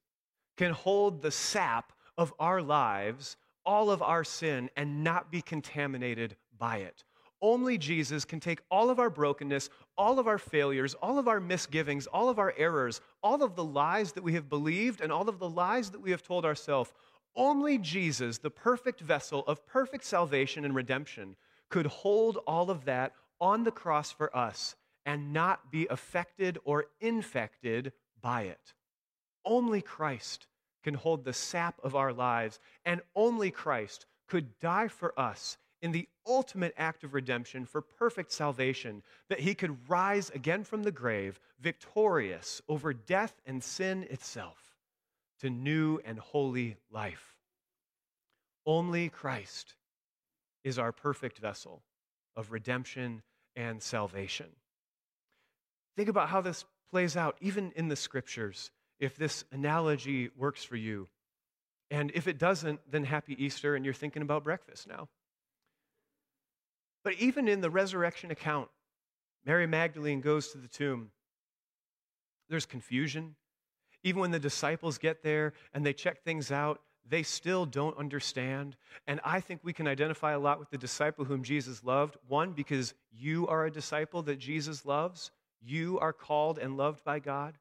can 0.56 0.72
hold 0.72 1.20
the 1.20 1.30
sap 1.30 1.92
of 2.16 2.32
our 2.38 2.62
lives, 2.62 3.36
all 3.64 3.90
of 3.90 4.02
our 4.02 4.24
sin, 4.24 4.70
and 4.76 5.02
not 5.02 5.30
be 5.30 5.42
contaminated 5.42 6.36
by 6.56 6.78
it. 6.78 7.04
Only 7.46 7.78
Jesus 7.78 8.24
can 8.24 8.40
take 8.40 8.60
all 8.72 8.90
of 8.90 8.98
our 8.98 9.08
brokenness, 9.08 9.70
all 9.96 10.18
of 10.18 10.26
our 10.26 10.36
failures, 10.36 10.94
all 10.94 11.16
of 11.16 11.28
our 11.28 11.38
misgivings, 11.38 12.08
all 12.08 12.28
of 12.28 12.40
our 12.40 12.52
errors, 12.56 13.00
all 13.22 13.40
of 13.40 13.54
the 13.54 13.62
lies 13.62 14.10
that 14.14 14.24
we 14.24 14.32
have 14.32 14.48
believed, 14.48 15.00
and 15.00 15.12
all 15.12 15.28
of 15.28 15.38
the 15.38 15.48
lies 15.48 15.90
that 15.90 16.00
we 16.00 16.10
have 16.10 16.24
told 16.24 16.44
ourselves. 16.44 16.92
Only 17.36 17.78
Jesus, 17.78 18.38
the 18.38 18.50
perfect 18.50 18.98
vessel 18.98 19.44
of 19.46 19.64
perfect 19.64 20.04
salvation 20.04 20.64
and 20.64 20.74
redemption, 20.74 21.36
could 21.68 21.86
hold 21.86 22.38
all 22.48 22.68
of 22.68 22.84
that 22.86 23.12
on 23.40 23.62
the 23.62 23.70
cross 23.70 24.10
for 24.10 24.36
us 24.36 24.74
and 25.04 25.32
not 25.32 25.70
be 25.70 25.86
affected 25.88 26.58
or 26.64 26.86
infected 27.00 27.92
by 28.20 28.42
it. 28.42 28.74
Only 29.44 29.82
Christ 29.82 30.48
can 30.82 30.94
hold 30.94 31.24
the 31.24 31.32
sap 31.32 31.78
of 31.84 31.94
our 31.94 32.12
lives, 32.12 32.58
and 32.84 33.02
only 33.14 33.52
Christ 33.52 34.04
could 34.26 34.58
die 34.58 34.88
for 34.88 35.16
us 35.16 35.58
in 35.82 35.92
the 35.92 36.08
ultimate 36.26 36.74
act 36.76 37.04
of 37.04 37.14
redemption 37.14 37.66
for 37.66 37.80
perfect 37.80 38.32
salvation, 38.32 39.02
that 39.28 39.40
he 39.40 39.54
could 39.54 39.88
rise 39.88 40.30
again 40.30 40.64
from 40.64 40.82
the 40.82 40.92
grave, 40.92 41.38
victorious 41.60 42.62
over 42.68 42.92
death 42.92 43.34
and 43.46 43.62
sin 43.62 44.06
itself, 44.10 44.76
to 45.40 45.50
new 45.50 46.00
and 46.04 46.18
holy 46.18 46.76
life. 46.90 47.36
Only 48.64 49.08
Christ 49.08 49.74
is 50.64 50.78
our 50.78 50.92
perfect 50.92 51.38
vessel 51.38 51.82
of 52.34 52.50
redemption 52.50 53.22
and 53.54 53.82
salvation. 53.82 54.46
Think 55.96 56.08
about 56.08 56.28
how 56.28 56.40
this 56.40 56.64
plays 56.90 57.16
out, 57.16 57.36
even 57.40 57.72
in 57.76 57.88
the 57.88 57.96
scriptures, 57.96 58.70
if 58.98 59.16
this 59.16 59.44
analogy 59.52 60.30
works 60.36 60.64
for 60.64 60.76
you. 60.76 61.08
And 61.90 62.10
if 62.14 62.26
it 62.26 62.38
doesn't, 62.38 62.80
then 62.90 63.04
happy 63.04 63.42
Easter 63.42 63.76
and 63.76 63.84
you're 63.84 63.94
thinking 63.94 64.22
about 64.22 64.44
breakfast 64.44 64.88
now. 64.88 65.08
But 67.06 67.14
even 67.20 67.46
in 67.46 67.60
the 67.60 67.70
resurrection 67.70 68.32
account, 68.32 68.68
Mary 69.44 69.68
Magdalene 69.68 70.20
goes 70.20 70.48
to 70.48 70.58
the 70.58 70.66
tomb. 70.66 71.12
There's 72.48 72.66
confusion. 72.66 73.36
Even 74.02 74.20
when 74.20 74.32
the 74.32 74.40
disciples 74.40 74.98
get 74.98 75.22
there 75.22 75.52
and 75.72 75.86
they 75.86 75.92
check 75.92 76.24
things 76.24 76.50
out, 76.50 76.80
they 77.08 77.22
still 77.22 77.64
don't 77.64 77.96
understand. 77.96 78.74
And 79.06 79.20
I 79.22 79.38
think 79.38 79.60
we 79.62 79.72
can 79.72 79.86
identify 79.86 80.32
a 80.32 80.40
lot 80.40 80.58
with 80.58 80.70
the 80.70 80.78
disciple 80.78 81.24
whom 81.24 81.44
Jesus 81.44 81.84
loved. 81.84 82.16
One, 82.26 82.50
because 82.50 82.92
you 83.12 83.46
are 83.46 83.66
a 83.66 83.70
disciple 83.70 84.22
that 84.22 84.40
Jesus 84.40 84.84
loves, 84.84 85.30
you 85.64 86.00
are 86.00 86.12
called 86.12 86.58
and 86.58 86.76
loved 86.76 87.04
by 87.04 87.20
God. 87.20 87.56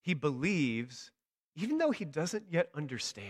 He 0.00 0.14
believes, 0.14 1.10
even 1.54 1.76
though 1.76 1.90
he 1.90 2.06
doesn't 2.06 2.46
yet 2.50 2.70
understand. 2.74 3.28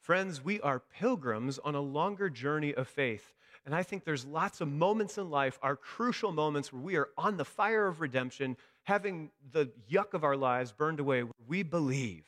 Friends, 0.00 0.42
we 0.42 0.62
are 0.62 0.78
pilgrims 0.78 1.58
on 1.58 1.74
a 1.74 1.80
longer 1.80 2.30
journey 2.30 2.72
of 2.72 2.88
faith. 2.88 3.34
And 3.66 3.74
I 3.74 3.82
think 3.82 4.04
there's 4.04 4.24
lots 4.24 4.60
of 4.60 4.68
moments 4.68 5.18
in 5.18 5.28
life, 5.28 5.58
our 5.60 5.74
crucial 5.74 6.30
moments 6.30 6.72
where 6.72 6.82
we 6.82 6.96
are 6.96 7.08
on 7.18 7.36
the 7.36 7.44
fire 7.44 7.88
of 7.88 8.00
redemption, 8.00 8.56
having 8.84 9.30
the 9.50 9.70
yuck 9.90 10.14
of 10.14 10.22
our 10.22 10.36
lives 10.36 10.70
burned 10.70 11.00
away. 11.00 11.24
We 11.48 11.64
believe. 11.64 12.24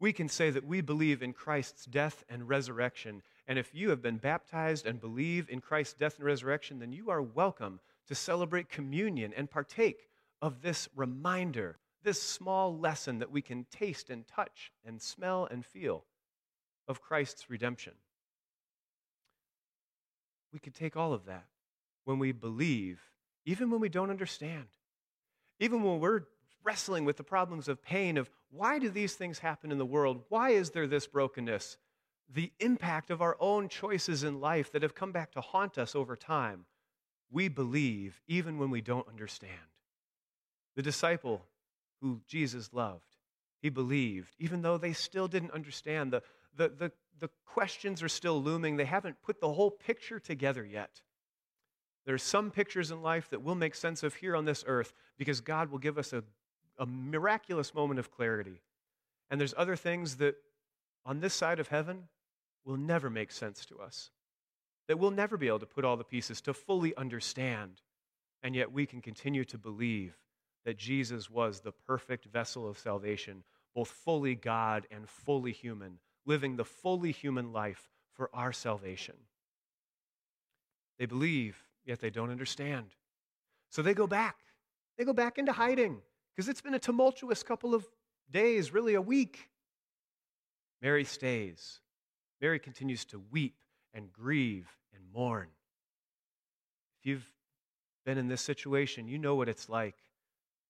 We 0.00 0.12
can 0.12 0.28
say 0.28 0.50
that 0.50 0.66
we 0.66 0.80
believe 0.80 1.22
in 1.22 1.32
Christ's 1.32 1.84
death 1.86 2.24
and 2.28 2.48
resurrection. 2.48 3.22
And 3.46 3.56
if 3.56 3.72
you 3.72 3.90
have 3.90 4.02
been 4.02 4.16
baptized 4.16 4.84
and 4.84 5.00
believe 5.00 5.48
in 5.48 5.60
Christ's 5.60 5.94
death 5.94 6.16
and 6.16 6.26
resurrection, 6.26 6.80
then 6.80 6.92
you 6.92 7.08
are 7.08 7.22
welcome 7.22 7.78
to 8.08 8.16
celebrate 8.16 8.68
communion 8.68 9.32
and 9.36 9.48
partake 9.48 10.08
of 10.42 10.60
this 10.60 10.88
reminder, 10.96 11.78
this 12.02 12.20
small 12.20 12.76
lesson 12.76 13.20
that 13.20 13.30
we 13.30 13.42
can 13.42 13.64
taste 13.70 14.10
and 14.10 14.26
touch 14.26 14.72
and 14.84 15.00
smell 15.00 15.46
and 15.48 15.64
feel 15.64 16.04
of 16.88 17.00
Christ's 17.00 17.48
redemption. 17.48 17.92
We 20.52 20.58
could 20.58 20.74
take 20.74 20.96
all 20.96 21.12
of 21.12 21.26
that 21.26 21.46
when 22.04 22.18
we 22.18 22.32
believe, 22.32 23.00
even 23.44 23.70
when 23.70 23.80
we 23.80 23.88
don't 23.88 24.10
understand, 24.10 24.66
even 25.60 25.82
when 25.82 26.00
we're 26.00 26.22
wrestling 26.64 27.04
with 27.04 27.16
the 27.16 27.24
problems 27.24 27.68
of 27.68 27.82
pain 27.82 28.16
of 28.16 28.30
why 28.50 28.78
do 28.78 28.88
these 28.88 29.14
things 29.14 29.38
happen 29.38 29.70
in 29.70 29.78
the 29.78 29.86
world? 29.86 30.22
Why 30.28 30.50
is 30.50 30.70
there 30.70 30.86
this 30.86 31.06
brokenness? 31.06 31.76
The 32.32 32.52
impact 32.60 33.10
of 33.10 33.22
our 33.22 33.36
own 33.40 33.68
choices 33.68 34.22
in 34.22 34.40
life 34.40 34.72
that 34.72 34.82
have 34.82 34.94
come 34.94 35.12
back 35.12 35.32
to 35.32 35.40
haunt 35.40 35.78
us 35.78 35.94
over 35.94 36.16
time. 36.16 36.66
We 37.30 37.48
believe 37.48 38.20
even 38.26 38.58
when 38.58 38.70
we 38.70 38.80
don't 38.80 39.08
understand. 39.08 39.52
The 40.76 40.82
disciple 40.82 41.44
who 42.00 42.20
Jesus 42.26 42.72
loved, 42.72 43.16
he 43.60 43.68
believed, 43.68 44.34
even 44.38 44.62
though 44.62 44.78
they 44.78 44.92
still 44.92 45.28
didn't 45.28 45.50
understand. 45.50 46.12
The, 46.12 46.22
the, 46.58 46.68
the, 46.68 46.92
the 47.20 47.30
questions 47.46 48.02
are 48.02 48.08
still 48.08 48.42
looming. 48.42 48.76
They 48.76 48.84
haven't 48.84 49.22
put 49.22 49.40
the 49.40 49.52
whole 49.52 49.70
picture 49.70 50.20
together 50.20 50.64
yet. 50.64 51.00
There 52.04 52.14
are 52.14 52.18
some 52.18 52.50
pictures 52.50 52.90
in 52.90 53.02
life 53.02 53.30
that 53.30 53.42
we'll 53.42 53.54
make 53.54 53.74
sense 53.74 54.02
of 54.02 54.14
here 54.14 54.36
on 54.36 54.44
this 54.44 54.64
earth 54.66 54.92
because 55.16 55.40
God 55.40 55.70
will 55.70 55.78
give 55.78 55.98
us 55.98 56.12
a, 56.12 56.22
a 56.78 56.86
miraculous 56.86 57.74
moment 57.74 58.00
of 58.00 58.10
clarity. 58.10 58.60
And 59.30 59.40
there's 59.40 59.54
other 59.56 59.76
things 59.76 60.16
that 60.16 60.36
on 61.04 61.20
this 61.20 61.34
side 61.34 61.60
of 61.60 61.68
heaven 61.68 62.04
will 62.64 62.76
never 62.76 63.10
make 63.10 63.30
sense 63.30 63.64
to 63.66 63.78
us, 63.78 64.10
that 64.88 64.98
we'll 64.98 65.10
never 65.10 65.36
be 65.36 65.48
able 65.48 65.58
to 65.58 65.66
put 65.66 65.84
all 65.84 65.96
the 65.96 66.04
pieces 66.04 66.40
to 66.42 66.54
fully 66.54 66.94
understand. 66.96 67.82
And 68.42 68.54
yet 68.54 68.72
we 68.72 68.86
can 68.86 69.00
continue 69.00 69.44
to 69.44 69.58
believe 69.58 70.16
that 70.64 70.76
Jesus 70.76 71.30
was 71.30 71.60
the 71.60 71.72
perfect 71.72 72.26
vessel 72.26 72.68
of 72.68 72.78
salvation, 72.78 73.42
both 73.74 73.88
fully 73.88 74.34
God 74.34 74.86
and 74.90 75.08
fully 75.08 75.52
human, 75.52 75.98
living 76.28 76.56
the 76.56 76.64
fully 76.64 77.10
human 77.10 77.52
life 77.52 77.88
for 78.12 78.28
our 78.34 78.52
salvation. 78.52 79.14
They 80.98 81.06
believe, 81.06 81.56
yet 81.84 82.00
they 82.00 82.10
don't 82.10 82.30
understand. 82.30 82.86
So 83.70 83.80
they 83.82 83.94
go 83.94 84.06
back. 84.06 84.36
They 84.98 85.04
go 85.04 85.14
back 85.14 85.38
into 85.38 85.52
hiding 85.52 86.02
because 86.34 86.48
it's 86.48 86.60
been 86.60 86.74
a 86.74 86.78
tumultuous 86.78 87.42
couple 87.42 87.74
of 87.74 87.86
days, 88.30 88.72
really 88.72 88.94
a 88.94 89.00
week. 89.00 89.48
Mary 90.82 91.04
stays. 91.04 91.80
Mary 92.40 92.58
continues 92.58 93.04
to 93.06 93.22
weep 93.30 93.56
and 93.94 94.12
grieve 94.12 94.68
and 94.94 95.02
mourn. 95.12 95.48
If 97.00 97.06
you've 97.06 97.32
been 98.04 98.18
in 98.18 98.28
this 98.28 98.42
situation, 98.42 99.08
you 99.08 99.18
know 99.18 99.34
what 99.34 99.48
it's 99.48 99.68
like 99.68 99.96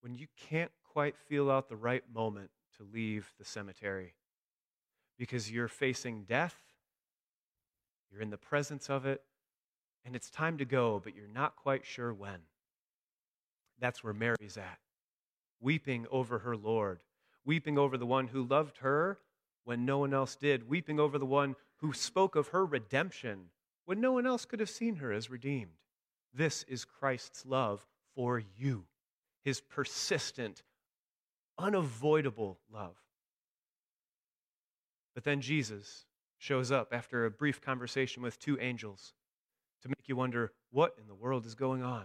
when 0.03 0.15
you 0.15 0.29
can't 0.37 0.71
quite 0.93 1.17
feel 1.17 1.51
out 1.51 1.69
the 1.69 1.77
right 1.77 2.05
moment 2.15 2.51
to 2.77 2.87
leave 2.93 3.33
the 3.39 3.45
cemetery 3.45 4.15
because 5.19 5.51
you're 5.51 5.69
facing 5.69 6.25
death, 6.25 6.57
you're 8.11 8.23
in 8.23 8.31
the 8.31 8.39
presence 8.39 8.89
of 8.89 9.05
it, 9.05 9.23
and 10.05 10.15
it's 10.17 10.31
time 10.31 10.59
to 10.59 10.65
go, 10.65 11.01
but 11.03 11.15
you're 11.15 11.27
not 11.29 11.57
quite 11.57 11.85
sure 11.85 12.15
when. 12.15 12.41
That's 13.81 14.03
where 14.03 14.15
Mary's 14.15 14.57
at, 14.57 14.79
weeping 15.61 16.07
over 16.11 16.39
her 16.41 16.57
Lord, 16.57 17.01
weeping 17.45 17.79
over 17.79 17.97
the 17.97 18.07
one 18.07 18.29
who 18.29 18.45
loved 18.45 18.79
her 18.79 19.19
when 19.65 19.85
no 19.85 19.99
one 19.99 20.15
else 20.15 20.37
did, 20.37 20.69
weeping 20.69 20.99
over 20.99 21.19
the 21.19 21.27
one 21.27 21.57
who 21.77 21.93
spoke 21.93 22.37
of 22.37 22.49
her 22.49 22.65
redemption 22.65 23.51
when 23.85 24.01
no 24.01 24.13
one 24.13 24.27
else 24.27 24.45
could 24.45 24.61
have 24.61 24.71
seen 24.71 24.97
her 24.97 25.13
as 25.13 25.31
redeemed. 25.31 25.73
This 26.35 26.63
is 26.65 26.85
Christ's 26.85 27.47
love 27.47 27.87
for 28.15 28.43
you, 28.59 28.85
his 29.45 29.61
persistent, 29.61 30.63
unavoidable 31.59 32.59
love. 32.73 32.97
But 35.19 35.25
then 35.25 35.41
Jesus 35.41 36.05
shows 36.39 36.71
up 36.71 36.91
after 36.93 37.25
a 37.25 37.31
brief 37.33 37.61
conversation 37.61 38.23
with 38.23 38.39
two 38.39 38.57
angels 38.61 39.15
to 39.83 39.89
make 39.89 40.07
you 40.09 40.15
wonder 40.15 40.53
what 40.71 40.95
in 40.97 41.09
the 41.09 41.15
world 41.17 41.45
is 41.45 41.57
going 41.57 41.83
on. 41.83 42.05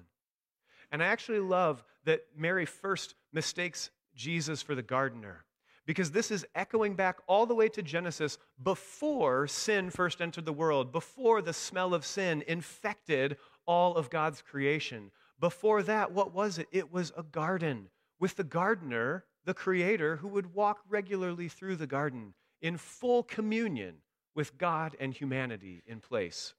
And 0.92 1.04
I 1.04 1.06
actually 1.06 1.40
love 1.40 1.84
that 2.06 2.22
Mary 2.36 2.66
first 2.66 3.14
mistakes 3.32 3.92
Jesus 4.16 4.64
for 4.64 4.74
the 4.74 4.82
gardener 4.82 5.46
because 5.86 6.10
this 6.10 6.32
is 6.32 6.44
echoing 6.56 6.96
back 6.96 7.20
all 7.28 7.46
the 7.46 7.54
way 7.54 7.70
to 7.70 7.84
Genesis 7.84 8.40
before 8.64 9.46
sin 9.46 9.92
first 9.92 10.20
entered 10.20 10.46
the 10.46 10.52
world, 10.52 10.92
before 10.92 11.44
the 11.44 11.54
smell 11.54 11.94
of 11.94 12.08
sin 12.08 12.44
infected 12.48 13.38
all 13.68 13.96
of 13.96 14.10
God's 14.10 14.42
creation. 14.42 15.12
Before 15.40 15.84
that, 15.84 16.14
what 16.14 16.34
was 16.34 16.58
it? 16.58 16.68
It 16.72 16.92
was 16.92 17.14
a 17.16 17.22
garden 17.22 17.90
with 18.20 18.38
the 18.38 18.44
gardener, 18.44 19.26
the 19.46 19.54
creator, 19.54 20.16
who 20.16 20.30
would 20.30 20.56
walk 20.56 20.80
regularly 20.90 21.48
through 21.48 21.76
the 21.76 21.86
garden 21.86 22.34
in 22.64 22.78
full 22.78 23.22
communion 23.22 23.98
with 24.34 24.58
God 24.58 24.96
and 25.00 25.14
humanity 25.14 25.84
in 25.86 26.00
place. 26.00 26.56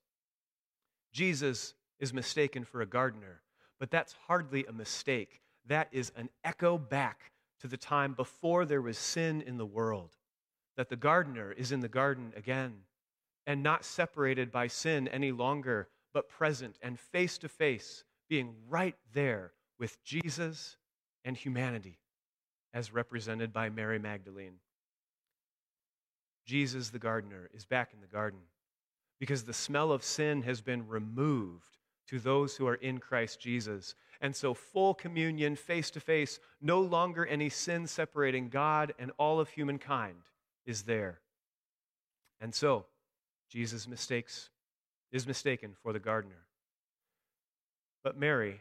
Jesus 1.12 1.74
is 1.98 2.12
mistaken 2.12 2.64
for 2.64 2.80
a 2.82 2.86
gardener, 2.86 3.40
but 3.80 3.90
that's 3.90 4.14
hardly 4.28 4.64
a 4.66 4.72
mistake. 4.72 5.40
That 5.66 5.88
is 5.90 6.12
an 6.14 6.28
echo 6.44 6.78
back 6.78 7.32
to 7.60 7.66
the 7.66 7.78
time 7.78 8.12
before 8.12 8.66
there 8.66 8.82
was 8.82 8.98
sin 8.98 9.40
in 9.40 9.56
the 9.56 9.66
world, 9.66 10.16
that 10.76 10.90
the 10.90 10.96
gardener 10.96 11.50
is 11.50 11.72
in 11.72 11.80
the 11.80 11.88
garden 11.88 12.32
again 12.36 12.74
and 13.46 13.62
not 13.62 13.84
separated 13.84 14.52
by 14.52 14.66
sin 14.66 15.08
any 15.08 15.32
longer, 15.32 15.88
but 16.12 16.28
present 16.28 16.78
and 16.82 17.00
face 17.00 17.38
to 17.38 17.48
face, 17.48 18.04
being 18.28 18.54
right 18.68 18.96
there 19.14 19.52
with 19.78 20.02
Jesus 20.04 20.76
and 21.24 21.36
humanity, 21.36 21.98
as 22.72 22.92
represented 22.92 23.52
by 23.52 23.70
Mary 23.70 23.98
Magdalene. 23.98 24.58
Jesus, 26.44 26.90
the 26.90 26.98
gardener, 26.98 27.50
is 27.54 27.64
back 27.64 27.92
in 27.92 28.00
the 28.00 28.06
garden 28.06 28.40
because 29.18 29.44
the 29.44 29.52
smell 29.52 29.92
of 29.92 30.02
sin 30.02 30.42
has 30.42 30.60
been 30.60 30.86
removed 30.86 31.78
to 32.08 32.18
those 32.18 32.56
who 32.56 32.66
are 32.66 32.74
in 32.74 32.98
Christ 32.98 33.40
Jesus. 33.40 33.94
And 34.20 34.34
so, 34.36 34.54
full 34.54 34.94
communion, 34.94 35.56
face 35.56 35.90
to 35.92 36.00
face, 36.00 36.38
no 36.60 36.80
longer 36.80 37.24
any 37.24 37.48
sin 37.48 37.86
separating 37.86 38.48
God 38.48 38.92
and 38.98 39.10
all 39.18 39.40
of 39.40 39.48
humankind 39.48 40.16
is 40.66 40.82
there. 40.82 41.20
And 42.40 42.54
so, 42.54 42.86
Jesus 43.48 43.88
mistakes, 43.88 44.50
is 45.12 45.26
mistaken 45.26 45.74
for 45.82 45.92
the 45.92 45.98
gardener. 45.98 46.46
But 48.02 48.18
Mary 48.18 48.60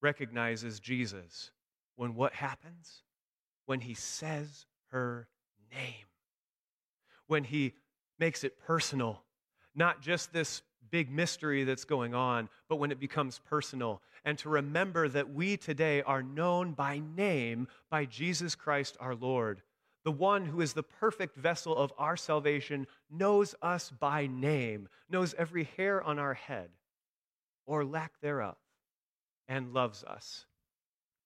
recognizes 0.00 0.80
Jesus 0.80 1.50
when 1.96 2.14
what 2.14 2.32
happens? 2.32 3.02
When 3.66 3.80
he 3.80 3.94
says 3.94 4.66
her 4.90 5.28
name 5.70 6.06
when 7.28 7.44
he 7.44 7.74
makes 8.18 8.42
it 8.42 8.58
personal. 8.58 9.22
Not 9.74 10.02
just 10.02 10.32
this 10.32 10.62
big 10.90 11.10
mystery 11.10 11.64
that's 11.64 11.84
going 11.84 12.14
on, 12.14 12.48
but 12.68 12.76
when 12.76 12.90
it 12.90 12.98
becomes 12.98 13.40
personal. 13.48 14.02
And 14.24 14.36
to 14.38 14.48
remember 14.48 15.08
that 15.08 15.32
we 15.32 15.56
today 15.56 16.02
are 16.02 16.22
known 16.22 16.72
by 16.72 17.00
name 17.16 17.68
by 17.90 18.06
Jesus 18.06 18.54
Christ 18.54 18.96
our 18.98 19.14
Lord. 19.14 19.62
The 20.04 20.12
one 20.12 20.46
who 20.46 20.60
is 20.60 20.72
the 20.72 20.82
perfect 20.82 21.36
vessel 21.36 21.76
of 21.76 21.92
our 21.98 22.16
salvation 22.16 22.86
knows 23.10 23.54
us 23.60 23.90
by 23.90 24.26
name, 24.26 24.88
knows 25.10 25.34
every 25.34 25.64
hair 25.76 26.02
on 26.02 26.18
our 26.18 26.34
head 26.34 26.70
or 27.66 27.84
lack 27.84 28.18
thereof, 28.20 28.56
and 29.46 29.74
loves 29.74 30.02
us. 30.04 30.46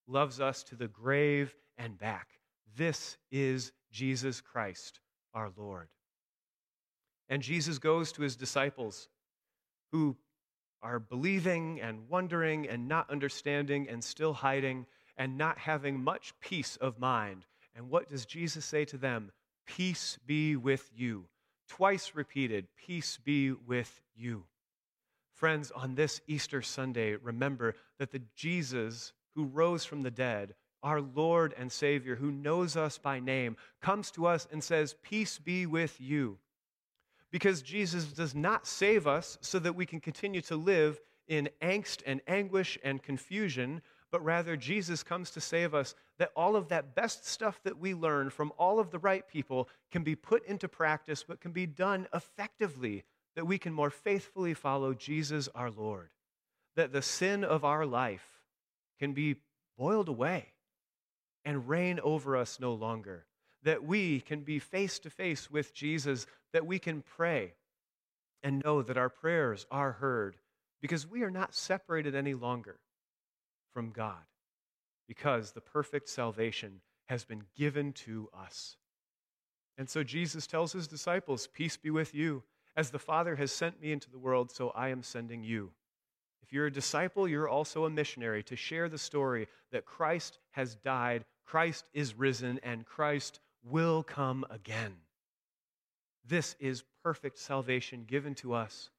Loves 0.08 0.40
us 0.40 0.64
to 0.64 0.74
the 0.74 0.88
grave 0.88 1.54
and 1.78 1.96
back. 1.96 2.28
This 2.76 3.16
is 3.30 3.72
Jesus 3.92 4.40
Christ 4.40 5.00
our 5.34 5.50
Lord. 5.56 5.88
And 7.28 7.42
Jesus 7.42 7.78
goes 7.78 8.12
to 8.12 8.22
his 8.22 8.36
disciples 8.36 9.08
who 9.90 10.16
are 10.82 10.98
believing 10.98 11.80
and 11.80 12.08
wondering 12.08 12.68
and 12.68 12.88
not 12.88 13.10
understanding 13.10 13.88
and 13.88 14.02
still 14.02 14.34
hiding 14.34 14.86
and 15.16 15.38
not 15.38 15.58
having 15.58 16.02
much 16.02 16.34
peace 16.40 16.76
of 16.76 16.98
mind. 16.98 17.44
And 17.74 17.88
what 17.88 18.08
does 18.08 18.26
Jesus 18.26 18.64
say 18.64 18.84
to 18.86 18.98
them? 18.98 19.30
Peace 19.66 20.18
be 20.26 20.56
with 20.56 20.90
you. 20.94 21.26
Twice 21.68 22.12
repeated, 22.14 22.66
peace 22.76 23.18
be 23.24 23.52
with 23.52 24.00
you. 24.14 24.44
Friends, 25.32 25.70
on 25.70 25.94
this 25.94 26.20
Easter 26.26 26.62
Sunday, 26.62 27.16
remember 27.16 27.74
that 27.98 28.12
the 28.12 28.22
Jesus 28.36 29.12
who 29.34 29.44
rose 29.44 29.84
from 29.84 30.02
the 30.02 30.10
dead, 30.10 30.54
our 30.82 31.00
Lord 31.00 31.54
and 31.56 31.70
Savior, 31.70 32.16
who 32.16 32.30
knows 32.30 32.76
us 32.76 32.98
by 32.98 33.20
name, 33.20 33.56
comes 33.80 34.10
to 34.12 34.26
us 34.26 34.48
and 34.50 34.62
says, 34.62 34.96
Peace 35.02 35.38
be 35.38 35.66
with 35.66 36.00
you. 36.00 36.38
Because 37.30 37.62
Jesus 37.62 38.06
does 38.06 38.34
not 38.34 38.66
save 38.66 39.06
us 39.06 39.38
so 39.40 39.58
that 39.60 39.74
we 39.74 39.86
can 39.86 40.00
continue 40.00 40.42
to 40.42 40.56
live 40.56 41.00
in 41.28 41.48
angst 41.62 42.02
and 42.04 42.20
anguish 42.26 42.78
and 42.84 43.02
confusion, 43.02 43.80
but 44.10 44.22
rather 44.22 44.56
Jesus 44.56 45.02
comes 45.02 45.30
to 45.30 45.40
save 45.40 45.74
us 45.74 45.94
that 46.18 46.32
all 46.36 46.56
of 46.56 46.68
that 46.68 46.94
best 46.94 47.26
stuff 47.26 47.60
that 47.64 47.78
we 47.78 47.94
learn 47.94 48.28
from 48.28 48.52
all 48.58 48.78
of 48.78 48.90
the 48.90 48.98
right 48.98 49.26
people 49.26 49.68
can 49.90 50.02
be 50.02 50.14
put 50.14 50.44
into 50.46 50.68
practice, 50.68 51.24
but 51.26 51.40
can 51.40 51.52
be 51.52 51.64
done 51.64 52.06
effectively, 52.12 53.04
that 53.34 53.46
we 53.46 53.56
can 53.56 53.72
more 53.72 53.90
faithfully 53.90 54.52
follow 54.52 54.92
Jesus 54.92 55.48
our 55.54 55.70
Lord, 55.70 56.10
that 56.76 56.92
the 56.92 57.02
sin 57.02 57.44
of 57.44 57.64
our 57.64 57.86
life 57.86 58.26
can 58.98 59.14
be 59.14 59.36
boiled 59.78 60.08
away 60.08 60.51
and 61.44 61.68
reign 61.68 62.00
over 62.02 62.36
us 62.36 62.60
no 62.60 62.72
longer 62.74 63.26
that 63.64 63.84
we 63.84 64.20
can 64.20 64.40
be 64.40 64.58
face 64.58 64.98
to 65.00 65.10
face 65.10 65.50
with 65.50 65.72
Jesus, 65.72 66.26
that 66.52 66.66
we 66.66 66.78
can 66.78 67.02
pray 67.02 67.54
and 68.42 68.62
know 68.64 68.82
that 68.82 68.98
our 68.98 69.08
prayers 69.08 69.66
are 69.70 69.92
heard 69.92 70.36
because 70.80 71.06
we 71.06 71.22
are 71.22 71.30
not 71.30 71.54
separated 71.54 72.14
any 72.14 72.34
longer 72.34 72.80
from 73.72 73.90
God, 73.90 74.24
because 75.06 75.52
the 75.52 75.60
perfect 75.60 76.08
salvation 76.08 76.80
has 77.06 77.24
been 77.24 77.44
given 77.56 77.92
to 77.92 78.28
us. 78.36 78.76
And 79.78 79.88
so 79.88 80.02
Jesus 80.02 80.46
tells 80.46 80.72
his 80.72 80.88
disciples, 80.88 81.48
Peace 81.52 81.76
be 81.76 81.90
with 81.90 82.14
you. 82.14 82.42
As 82.74 82.90
the 82.90 82.98
Father 82.98 83.36
has 83.36 83.52
sent 83.52 83.80
me 83.80 83.92
into 83.92 84.10
the 84.10 84.18
world, 84.18 84.50
so 84.50 84.70
I 84.70 84.88
am 84.88 85.02
sending 85.02 85.44
you. 85.44 85.70
If 86.42 86.52
you're 86.52 86.66
a 86.66 86.72
disciple, 86.72 87.28
you're 87.28 87.48
also 87.48 87.84
a 87.84 87.90
missionary 87.90 88.42
to 88.44 88.56
share 88.56 88.88
the 88.88 88.98
story 88.98 89.46
that 89.70 89.84
Christ 89.84 90.38
has 90.52 90.74
died, 90.76 91.24
Christ 91.44 91.84
is 91.92 92.14
risen, 92.14 92.60
and 92.62 92.86
Christ 92.86 93.40
will 93.62 94.02
come 94.02 94.44
again. 94.50 94.94
This 96.26 96.56
is 96.60 96.84
perfect 97.02 97.38
salvation 97.38 98.04
given 98.06 98.34
to 98.36 98.54
us. 98.54 98.90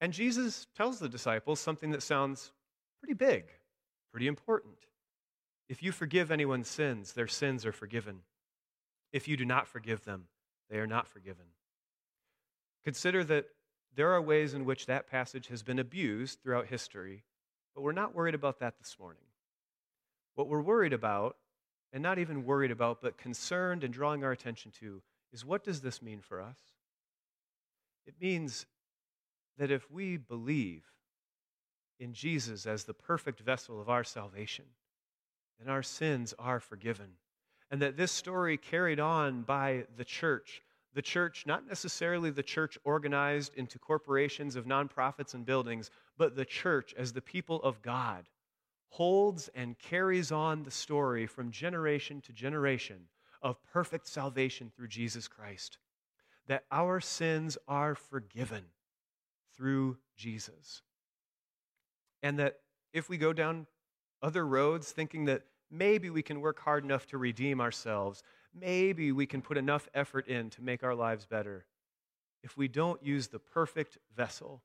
And 0.00 0.12
Jesus 0.12 0.66
tells 0.76 0.98
the 0.98 1.08
disciples 1.08 1.60
something 1.60 1.90
that 1.90 2.02
sounds 2.02 2.52
pretty 3.00 3.14
big, 3.14 3.44
pretty 4.10 4.26
important. 4.26 4.74
If 5.68 5.82
you 5.82 5.92
forgive 5.92 6.30
anyone's 6.30 6.68
sins, 6.68 7.12
their 7.12 7.28
sins 7.28 7.64
are 7.64 7.72
forgiven. 7.72 8.20
If 9.12 9.28
you 9.28 9.36
do 9.36 9.44
not 9.44 9.68
forgive 9.68 10.04
them, 10.04 10.24
they 10.70 10.78
are 10.78 10.86
not 10.86 11.06
forgiven. 11.06 11.46
Consider 12.84 13.22
that 13.24 13.46
there 13.94 14.12
are 14.12 14.22
ways 14.22 14.54
in 14.54 14.64
which 14.64 14.86
that 14.86 15.06
passage 15.06 15.48
has 15.48 15.62
been 15.62 15.78
abused 15.78 16.40
throughout 16.42 16.66
history, 16.66 17.24
but 17.74 17.82
we're 17.82 17.92
not 17.92 18.14
worried 18.14 18.34
about 18.34 18.58
that 18.60 18.78
this 18.78 18.96
morning. 18.98 19.22
What 20.34 20.48
we're 20.48 20.62
worried 20.62 20.92
about 20.92 21.36
and 21.92 22.02
not 22.02 22.18
even 22.18 22.44
worried 22.44 22.70
about, 22.70 23.02
but 23.02 23.18
concerned 23.18 23.84
and 23.84 23.92
drawing 23.92 24.24
our 24.24 24.32
attention 24.32 24.70
to, 24.80 25.02
is 25.32 25.44
what 25.44 25.64
does 25.64 25.80
this 25.80 26.00
mean 26.00 26.20
for 26.20 26.40
us? 26.40 26.58
It 28.06 28.14
means 28.20 28.66
that 29.58 29.70
if 29.70 29.90
we 29.90 30.16
believe 30.16 30.84
in 32.00 32.14
Jesus 32.14 32.66
as 32.66 32.84
the 32.84 32.94
perfect 32.94 33.40
vessel 33.40 33.80
of 33.80 33.88
our 33.88 34.04
salvation, 34.04 34.64
then 35.58 35.72
our 35.72 35.82
sins 35.82 36.34
are 36.38 36.60
forgiven. 36.60 37.10
And 37.70 37.80
that 37.80 37.96
this 37.96 38.12
story 38.12 38.56
carried 38.56 39.00
on 39.00 39.42
by 39.42 39.84
the 39.96 40.04
church, 40.04 40.62
the 40.94 41.02
church, 41.02 41.44
not 41.46 41.66
necessarily 41.66 42.30
the 42.30 42.42
church 42.42 42.76
organized 42.84 43.54
into 43.54 43.78
corporations 43.78 44.56
of 44.56 44.66
nonprofits 44.66 45.34
and 45.34 45.46
buildings, 45.46 45.90
but 46.18 46.36
the 46.36 46.44
church 46.44 46.94
as 46.98 47.12
the 47.12 47.22
people 47.22 47.62
of 47.62 47.80
God 47.82 48.28
holds 48.92 49.48
and 49.54 49.78
carries 49.78 50.30
on 50.30 50.62
the 50.62 50.70
story 50.70 51.26
from 51.26 51.50
generation 51.50 52.20
to 52.20 52.30
generation 52.30 52.98
of 53.40 53.56
perfect 53.72 54.06
salvation 54.06 54.70
through 54.76 54.86
Jesus 54.86 55.28
Christ. 55.28 55.78
That 56.46 56.64
our 56.70 57.00
sins 57.00 57.56
are 57.66 57.94
forgiven 57.94 58.64
through 59.56 59.96
Jesus. 60.14 60.82
And 62.22 62.38
that 62.38 62.56
if 62.92 63.08
we 63.08 63.16
go 63.16 63.32
down 63.32 63.66
other 64.22 64.46
roads 64.46 64.92
thinking 64.92 65.24
that 65.24 65.44
maybe 65.70 66.10
we 66.10 66.22
can 66.22 66.42
work 66.42 66.60
hard 66.60 66.84
enough 66.84 67.06
to 67.06 67.16
redeem 67.16 67.62
ourselves, 67.62 68.22
maybe 68.54 69.10
we 69.10 69.24
can 69.24 69.40
put 69.40 69.56
enough 69.56 69.88
effort 69.94 70.28
in 70.28 70.50
to 70.50 70.62
make 70.62 70.82
our 70.82 70.94
lives 70.94 71.24
better, 71.24 71.64
if 72.42 72.58
we 72.58 72.68
don't 72.68 73.02
use 73.02 73.28
the 73.28 73.38
perfect 73.38 73.96
vessel 74.14 74.62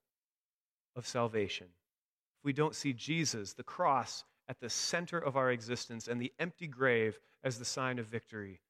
of 0.97 1.07
salvation, 1.07 1.67
we 2.47 2.53
don't 2.53 2.75
see 2.75 2.93
Jesus, 2.93 3.51
the 3.51 3.61
cross, 3.61 4.23
at 4.47 4.61
the 4.61 4.69
center 4.69 5.19
of 5.19 5.35
our 5.35 5.51
existence 5.51 6.07
and 6.07 6.21
the 6.21 6.31
empty 6.39 6.65
grave 6.65 7.19
as 7.43 7.59
the 7.59 7.65
sign 7.65 7.99
of 7.99 8.05
victory, 8.05 8.61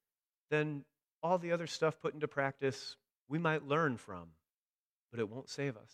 then 0.50 0.84
all 1.22 1.38
the 1.38 1.52
other 1.52 1.68
stuff 1.68 2.02
put 2.02 2.16
into 2.16 2.28
practice 2.28 2.96
we 3.30 3.38
might 3.38 3.68
learn 3.68 3.96
from, 3.96 4.30
but 5.12 5.20
it 5.20 5.30
won't 5.30 5.48
save 5.48 5.78
us. 5.78 5.92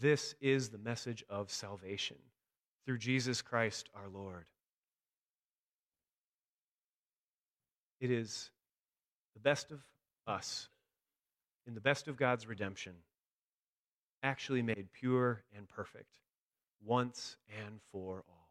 This 0.00 0.34
is 0.40 0.70
the 0.70 0.78
message 0.78 1.24
of 1.30 1.48
salvation 1.48 2.16
through 2.84 2.98
Jesus 2.98 3.40
Christ 3.40 3.88
our 3.94 4.08
Lord. 4.08 4.46
It 8.00 8.10
is 8.10 8.50
the 9.34 9.40
best 9.40 9.70
of 9.70 9.78
us 10.26 10.70
in 11.68 11.74
the 11.74 11.80
best 11.80 12.08
of 12.08 12.16
God's 12.16 12.48
redemption, 12.48 12.94
actually 14.24 14.62
made 14.62 14.88
pure 14.92 15.44
and 15.56 15.68
perfect 15.68 16.18
once 16.84 17.36
and 17.64 17.80
for 17.92 18.24
all. 18.28 18.48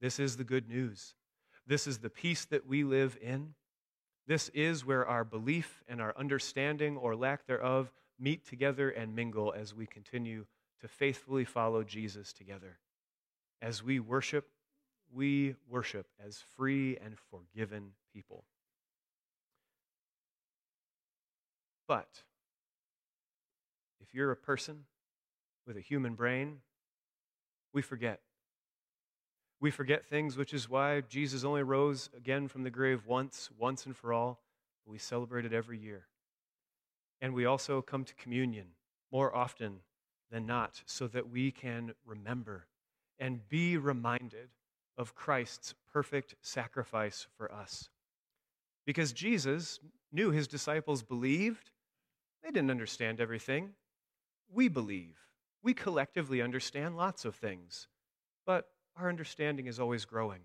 This 0.00 0.18
is 0.18 0.36
the 0.36 0.44
good 0.44 0.68
news. 0.68 1.14
This 1.66 1.86
is 1.86 1.98
the 1.98 2.10
peace 2.10 2.44
that 2.46 2.66
we 2.66 2.84
live 2.84 3.18
in. 3.20 3.54
This 4.26 4.48
is 4.50 4.84
where 4.84 5.06
our 5.06 5.24
belief 5.24 5.82
and 5.88 6.00
our 6.00 6.14
understanding 6.16 6.96
or 6.96 7.16
lack 7.16 7.46
thereof 7.46 7.92
meet 8.18 8.46
together 8.46 8.90
and 8.90 9.14
mingle 9.14 9.54
as 9.56 9.74
we 9.74 9.86
continue 9.86 10.46
to 10.80 10.88
faithfully 10.88 11.44
follow 11.44 11.82
Jesus 11.82 12.32
together. 12.32 12.78
As 13.62 13.82
we 13.82 14.00
worship, 14.00 14.48
we 15.12 15.54
worship 15.68 16.06
as 16.24 16.42
free 16.56 16.98
and 17.02 17.14
forgiven 17.30 17.92
people. 18.12 18.44
But 21.88 22.22
if 24.00 24.12
you're 24.12 24.32
a 24.32 24.36
person 24.36 24.84
with 25.66 25.76
a 25.76 25.80
human 25.80 26.14
brain 26.14 26.58
we 27.76 27.82
forget. 27.82 28.20
We 29.60 29.70
forget 29.70 30.06
things, 30.06 30.38
which 30.38 30.54
is 30.54 30.66
why 30.66 31.02
Jesus 31.02 31.44
only 31.44 31.62
rose 31.62 32.08
again 32.16 32.48
from 32.48 32.62
the 32.62 32.70
grave 32.70 33.06
once, 33.06 33.50
once 33.58 33.84
and 33.84 33.94
for 33.94 34.14
all. 34.14 34.40
We 34.86 34.96
celebrate 34.96 35.44
it 35.44 35.52
every 35.52 35.78
year. 35.78 36.06
And 37.20 37.34
we 37.34 37.44
also 37.44 37.82
come 37.82 38.04
to 38.04 38.14
communion 38.14 38.68
more 39.12 39.36
often 39.36 39.80
than 40.30 40.46
not 40.46 40.80
so 40.86 41.06
that 41.08 41.28
we 41.28 41.50
can 41.50 41.92
remember 42.06 42.64
and 43.18 43.46
be 43.50 43.76
reminded 43.76 44.48
of 44.96 45.14
Christ's 45.14 45.74
perfect 45.92 46.34
sacrifice 46.40 47.26
for 47.36 47.52
us. 47.52 47.90
Because 48.86 49.12
Jesus 49.12 49.80
knew 50.10 50.30
his 50.30 50.48
disciples 50.48 51.02
believed, 51.02 51.72
they 52.42 52.50
didn't 52.50 52.70
understand 52.70 53.20
everything. 53.20 53.72
We 54.50 54.68
believe. 54.68 55.25
We 55.66 55.74
collectively 55.74 56.40
understand 56.40 56.96
lots 56.96 57.24
of 57.24 57.34
things, 57.34 57.88
but 58.46 58.68
our 58.96 59.08
understanding 59.08 59.66
is 59.66 59.80
always 59.80 60.04
growing. 60.04 60.42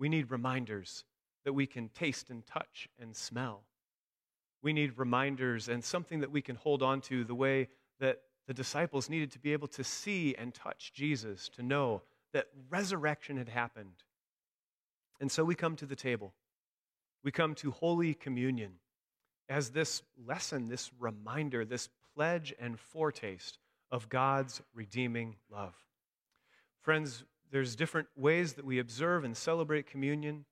We 0.00 0.08
need 0.08 0.32
reminders 0.32 1.04
that 1.44 1.52
we 1.52 1.68
can 1.68 1.90
taste 1.90 2.28
and 2.28 2.44
touch 2.44 2.88
and 2.98 3.14
smell. 3.14 3.62
We 4.64 4.72
need 4.72 4.98
reminders 4.98 5.68
and 5.68 5.84
something 5.84 6.18
that 6.22 6.32
we 6.32 6.42
can 6.42 6.56
hold 6.56 6.82
on 6.82 7.02
to 7.02 7.22
the 7.22 7.36
way 7.36 7.68
that 8.00 8.22
the 8.48 8.52
disciples 8.52 9.08
needed 9.08 9.30
to 9.30 9.38
be 9.38 9.52
able 9.52 9.68
to 9.68 9.84
see 9.84 10.34
and 10.34 10.52
touch 10.52 10.92
Jesus, 10.92 11.48
to 11.50 11.62
know 11.62 12.02
that 12.32 12.48
resurrection 12.68 13.36
had 13.36 13.48
happened. 13.48 14.02
And 15.20 15.30
so 15.30 15.44
we 15.44 15.54
come 15.54 15.76
to 15.76 15.86
the 15.86 15.94
table. 15.94 16.34
We 17.22 17.30
come 17.30 17.54
to 17.54 17.70
Holy 17.70 18.12
Communion 18.12 18.80
as 19.48 19.70
this 19.70 20.02
lesson, 20.26 20.66
this 20.66 20.90
reminder, 20.98 21.64
this 21.64 21.88
pledge 22.12 22.52
and 22.58 22.80
foretaste 22.80 23.60
of 23.90 24.08
God's 24.08 24.60
redeeming 24.74 25.36
love. 25.50 25.74
Friends, 26.82 27.24
there's 27.50 27.76
different 27.76 28.08
ways 28.16 28.54
that 28.54 28.64
we 28.64 28.78
observe 28.78 29.24
and 29.24 29.36
celebrate 29.36 29.86
communion, 29.86 30.44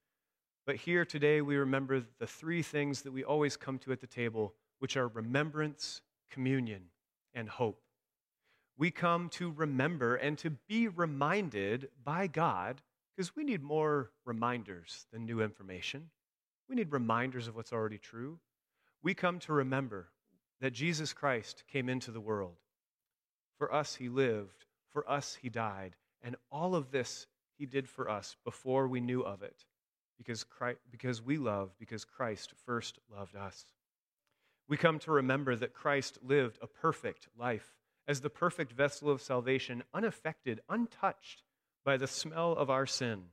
but 0.67 0.77
here 0.77 1.05
today 1.05 1.41
we 1.41 1.57
remember 1.57 2.03
the 2.19 2.27
three 2.27 2.63
things 2.63 3.03
that 3.03 3.13
we 3.13 3.25
always 3.25 3.57
come 3.57 3.79
to 3.79 3.93
at 3.93 4.01
the 4.01 4.07
table, 4.07 4.55
which 4.79 4.97
are 4.97 5.09
remembrance, 5.09 6.01
communion, 6.31 6.85
and 7.35 7.49
hope. 7.49 7.81
We 8.77 8.91
come 8.91 9.29
to 9.31 9.51
remember 9.51 10.17
and 10.17 10.37
to 10.39 10.51
be 10.69 10.89
reminded 10.89 11.89
by 12.03 12.27
God 12.27 12.83
because 13.15 13.37
we 13.37 13.45
need 13.45 13.63
more 13.63 14.11
reminders 14.25 15.07
than 15.13 15.25
new 15.25 15.41
information. 15.41 16.11
We 16.69 16.75
need 16.75 16.91
reminders 16.93 17.47
of 17.47 17.55
what's 17.55 17.73
already 17.73 17.99
true. 17.99 18.41
We 19.03 19.15
come 19.15 19.39
to 19.41 19.53
remember 19.53 20.09
that 20.61 20.73
Jesus 20.73 21.13
Christ 21.13 21.65
came 21.71 21.89
into 21.89 22.11
the 22.11 22.21
world. 22.21 22.57
For 23.59 23.73
us, 23.73 23.95
he 23.97 24.09
lived. 24.09 24.65
For 24.93 25.09
us, 25.11 25.37
he 25.41 25.49
died. 25.49 25.97
And 26.23 26.37
all 26.51 26.75
of 26.75 26.91
this 26.91 27.27
he 27.59 27.67
did 27.67 27.89
for 27.89 28.09
us 28.09 28.37
before 28.45 28.89
we 28.89 29.01
knew 29.01 29.23
of 29.23 29.43
it, 29.43 29.65
because, 30.17 30.45
Christ, 30.45 30.79
because 30.91 31.23
we 31.23 31.37
love, 31.37 31.71
because 31.79 32.05
Christ 32.05 32.53
first 32.65 32.99
loved 33.15 33.37
us. 33.37 33.65
We 34.69 34.77
come 34.77 34.99
to 35.01 35.13
remember 35.13 35.55
that 35.57 35.75
Christ 35.75 36.19
lived 36.23 36.59
a 36.63 36.67
perfect 36.67 37.29
life 37.39 37.77
as 38.09 38.21
the 38.21 38.31
perfect 38.31 38.73
vessel 38.73 39.11
of 39.11 39.23
salvation, 39.23 39.83
unaffected, 39.93 40.61
untouched 40.69 41.43
by 41.85 41.97
the 41.97 42.07
smell 42.07 42.53
of 42.53 42.71
our 42.71 42.87
sin. 42.87 43.25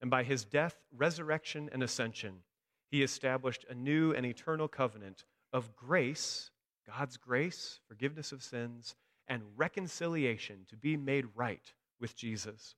And 0.00 0.10
by 0.10 0.24
his 0.24 0.44
death, 0.44 0.76
resurrection, 0.96 1.68
and 1.72 1.82
ascension, 1.82 2.42
he 2.90 3.02
established 3.02 3.64
a 3.68 3.74
new 3.74 4.12
and 4.12 4.26
eternal 4.26 4.68
covenant 4.68 5.24
of 5.52 5.76
grace, 5.76 6.50
God's 6.86 7.16
grace, 7.16 7.80
forgiveness 7.86 8.32
of 8.32 8.42
sins, 8.42 8.96
and 9.28 9.42
reconciliation 9.56 10.66
to 10.68 10.76
be 10.76 10.96
made 10.96 11.26
right 11.34 11.72
with 12.00 12.16
Jesus, 12.16 12.74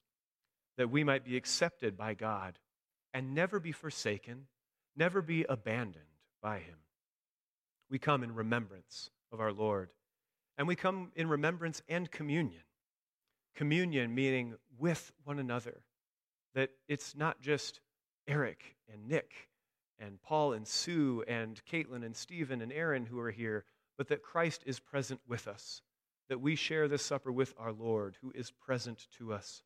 that 0.76 0.90
we 0.90 1.04
might 1.04 1.24
be 1.24 1.36
accepted 1.36 1.96
by 1.96 2.14
God 2.14 2.58
and 3.12 3.34
never 3.34 3.60
be 3.60 3.72
forsaken, 3.72 4.46
never 4.96 5.22
be 5.22 5.44
abandoned 5.48 6.04
by 6.42 6.58
him. 6.58 6.76
We 7.90 7.98
come 7.98 8.22
in 8.22 8.34
remembrance 8.34 9.10
of 9.32 9.40
our 9.40 9.52
Lord, 9.52 9.90
and 10.58 10.66
we 10.66 10.76
come 10.76 11.12
in 11.14 11.28
remembrance 11.28 11.82
and 11.88 12.10
communion. 12.10 12.62
Communion 13.54 14.14
meaning 14.14 14.54
with 14.78 15.12
one 15.24 15.38
another, 15.38 15.82
that 16.54 16.70
it's 16.88 17.16
not 17.16 17.40
just 17.40 17.80
Eric 18.26 18.76
and 18.92 19.06
Nick 19.08 19.48
and 19.98 20.20
Paul 20.22 20.52
and 20.52 20.66
Sue 20.66 21.22
and 21.28 21.60
Caitlin 21.70 22.04
and 22.04 22.16
Stephen 22.16 22.60
and 22.60 22.72
Aaron 22.72 23.06
who 23.06 23.20
are 23.20 23.30
here, 23.30 23.64
but 23.96 24.08
that 24.08 24.22
Christ 24.22 24.62
is 24.66 24.80
present 24.80 25.20
with 25.28 25.46
us, 25.46 25.82
that 26.28 26.40
we 26.40 26.56
share 26.56 26.88
this 26.88 27.04
supper 27.04 27.30
with 27.30 27.54
our 27.58 27.72
Lord 27.72 28.16
who 28.20 28.32
is 28.34 28.50
present 28.50 29.06
to 29.18 29.32
us. 29.32 29.62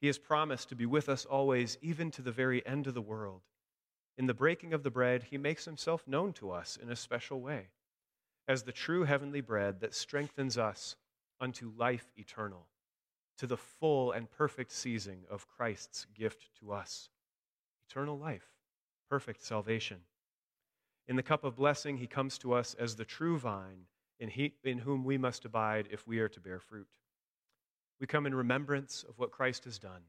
He 0.00 0.06
has 0.06 0.18
promised 0.18 0.68
to 0.68 0.74
be 0.74 0.86
with 0.86 1.08
us 1.08 1.24
always, 1.24 1.76
even 1.80 2.10
to 2.12 2.22
the 2.22 2.32
very 2.32 2.64
end 2.66 2.86
of 2.86 2.94
the 2.94 3.02
world. 3.02 3.42
In 4.16 4.26
the 4.26 4.34
breaking 4.34 4.72
of 4.72 4.82
the 4.82 4.90
bread, 4.90 5.24
he 5.24 5.38
makes 5.38 5.64
himself 5.64 6.06
known 6.06 6.32
to 6.34 6.50
us 6.50 6.76
in 6.80 6.90
a 6.90 6.96
special 6.96 7.40
way 7.40 7.68
as 8.48 8.62
the 8.62 8.72
true 8.72 9.04
heavenly 9.04 9.40
bread 9.40 9.80
that 9.80 9.94
strengthens 9.94 10.58
us 10.58 10.96
unto 11.40 11.72
life 11.76 12.10
eternal, 12.16 12.66
to 13.38 13.46
the 13.46 13.56
full 13.56 14.12
and 14.12 14.30
perfect 14.30 14.72
seizing 14.72 15.24
of 15.30 15.46
Christ's 15.46 16.06
gift 16.14 16.48
to 16.58 16.72
us 16.72 17.08
eternal 17.88 18.18
life 18.18 18.54
perfect 19.10 19.42
salvation. 19.44 19.98
In 21.08 21.16
the 21.16 21.22
cup 21.22 21.42
of 21.42 21.56
blessing, 21.56 21.96
he 21.96 22.06
comes 22.06 22.38
to 22.38 22.52
us 22.52 22.74
as 22.74 22.94
the 22.94 23.04
true 23.04 23.38
vine 23.38 23.86
in, 24.20 24.28
he, 24.28 24.52
in 24.62 24.78
whom 24.78 25.04
we 25.04 25.18
must 25.18 25.44
abide 25.44 25.88
if 25.90 26.06
we 26.06 26.20
are 26.20 26.28
to 26.28 26.40
bear 26.40 26.60
fruit. 26.60 26.86
We 27.98 28.06
come 28.06 28.26
in 28.26 28.34
remembrance 28.34 29.04
of 29.08 29.18
what 29.18 29.32
Christ 29.32 29.64
has 29.64 29.78
done. 29.78 30.02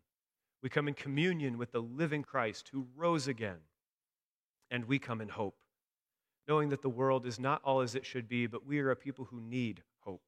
We 0.61 0.69
come 0.69 0.87
in 0.87 0.93
communion 0.93 1.57
with 1.57 1.71
the 1.71 1.81
living 1.81 2.21
Christ 2.21 2.69
who 2.71 2.87
rose 2.95 3.27
again. 3.27 3.57
And 4.69 4.85
we 4.85 4.99
come 4.99 5.19
in 5.19 5.29
hope, 5.29 5.57
knowing 6.47 6.69
that 6.69 6.83
the 6.83 6.89
world 6.89 7.25
is 7.25 7.39
not 7.39 7.61
all 7.63 7.81
as 7.81 7.95
it 7.95 8.05
should 8.05 8.29
be, 8.29 8.45
but 8.45 8.65
we 8.65 8.79
are 8.79 8.91
a 8.91 8.95
people 8.95 9.25
who 9.25 9.41
need 9.41 9.81
hope. 10.01 10.21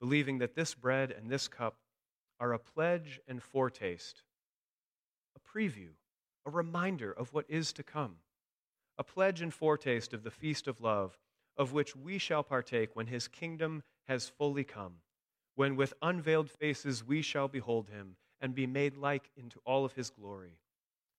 Believing 0.00 0.38
that 0.38 0.54
this 0.54 0.74
bread 0.74 1.12
and 1.12 1.30
this 1.30 1.46
cup 1.46 1.76
are 2.40 2.52
a 2.52 2.58
pledge 2.58 3.20
and 3.28 3.42
foretaste, 3.42 4.22
a 5.36 5.58
preview 5.58 5.90
a 6.48 6.50
reminder 6.50 7.12
of 7.12 7.34
what 7.34 7.44
is 7.46 7.74
to 7.74 7.82
come, 7.82 8.16
a 8.96 9.04
pledge 9.04 9.42
and 9.42 9.52
foretaste 9.52 10.14
of 10.14 10.24
the 10.24 10.30
feast 10.30 10.66
of 10.66 10.80
love, 10.80 11.18
of 11.58 11.72
which 11.72 11.96
we 11.96 12.16
shall 12.16 12.42
partake 12.42 12.94
when 12.94 13.08
his 13.08 13.28
kingdom 13.28 13.82
has 14.06 14.28
fully 14.28 14.64
come, 14.64 14.94
when 15.56 15.76
with 15.76 15.92
unveiled 16.00 16.48
faces 16.48 17.04
we 17.04 17.20
shall 17.20 17.48
behold 17.48 17.88
him 17.88 18.16
and 18.40 18.54
be 18.54 18.66
made 18.66 18.96
like 18.96 19.30
into 19.36 19.58
all 19.64 19.84
of 19.84 19.92
his 19.92 20.08
glory. 20.08 20.56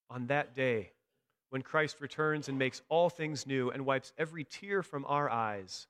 On 0.10 0.28
that 0.28 0.56
day, 0.56 0.94
when 1.50 1.62
Christ 1.62 1.98
returns 2.00 2.48
and 2.48 2.58
makes 2.58 2.82
all 2.90 3.10
things 3.10 3.46
new 3.46 3.70
and 3.70 3.86
wipes 3.86 4.14
every 4.18 4.44
tear 4.44 4.82
from 4.82 5.06
our 5.06 5.30
eyes, 5.30 5.88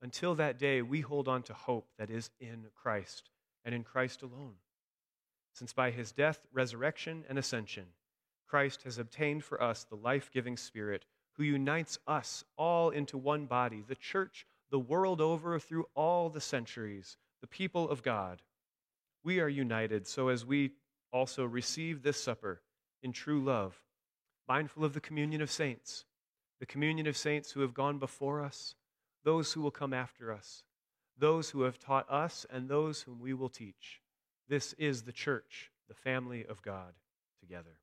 until 0.00 0.34
that 0.36 0.58
day, 0.58 0.82
we 0.82 1.00
hold 1.00 1.28
on 1.28 1.42
to 1.44 1.54
hope 1.54 1.88
that 1.98 2.10
is 2.10 2.30
in 2.40 2.66
Christ 2.74 3.30
and 3.64 3.74
in 3.74 3.82
Christ 3.82 4.22
alone. 4.22 4.54
Since 5.52 5.72
by 5.72 5.90
his 5.90 6.12
death, 6.12 6.46
resurrection, 6.52 7.24
and 7.28 7.38
ascension, 7.38 7.86
Christ 8.46 8.82
has 8.84 8.98
obtained 8.98 9.42
for 9.42 9.62
us 9.62 9.84
the 9.84 9.96
life 9.96 10.30
giving 10.32 10.56
Spirit 10.56 11.04
who 11.36 11.44
unites 11.44 11.98
us 12.06 12.44
all 12.56 12.90
into 12.90 13.18
one 13.18 13.46
body, 13.46 13.82
the 13.86 13.94
church, 13.94 14.46
the 14.70 14.78
world 14.78 15.20
over, 15.20 15.58
through 15.58 15.86
all 15.94 16.28
the 16.28 16.40
centuries, 16.40 17.16
the 17.40 17.46
people 17.46 17.88
of 17.88 18.02
God. 18.02 18.42
We 19.22 19.40
are 19.40 19.48
united 19.48 20.06
so 20.06 20.28
as 20.28 20.44
we 20.46 20.72
also 21.12 21.44
receive 21.44 22.02
this 22.02 22.22
supper 22.22 22.62
in 23.02 23.12
true 23.12 23.42
love, 23.42 23.82
mindful 24.48 24.84
of 24.84 24.94
the 24.94 25.00
communion 25.00 25.40
of 25.40 25.50
saints, 25.50 26.04
the 26.58 26.66
communion 26.66 27.06
of 27.06 27.16
saints 27.16 27.52
who 27.52 27.60
have 27.60 27.74
gone 27.74 27.98
before 27.98 28.40
us, 28.40 28.74
those 29.24 29.52
who 29.52 29.60
will 29.60 29.70
come 29.70 29.92
after 29.92 30.32
us, 30.32 30.62
those 31.18 31.50
who 31.50 31.62
have 31.62 31.78
taught 31.78 32.10
us, 32.10 32.46
and 32.50 32.68
those 32.68 33.02
whom 33.02 33.20
we 33.20 33.34
will 33.34 33.48
teach. 33.48 34.00
This 34.48 34.72
is 34.74 35.02
the 35.02 35.12
church, 35.12 35.70
the 35.88 35.94
family 35.94 36.44
of 36.46 36.62
God, 36.62 36.94
together. 37.40 37.78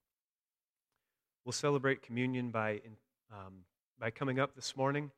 We'll 1.45 1.53
celebrate 1.53 2.01
communion 2.01 2.51
by, 2.51 2.81
um, 3.33 3.65
by 3.99 4.11
coming 4.11 4.39
up 4.39 4.55
this 4.55 4.77
morning. 4.77 5.11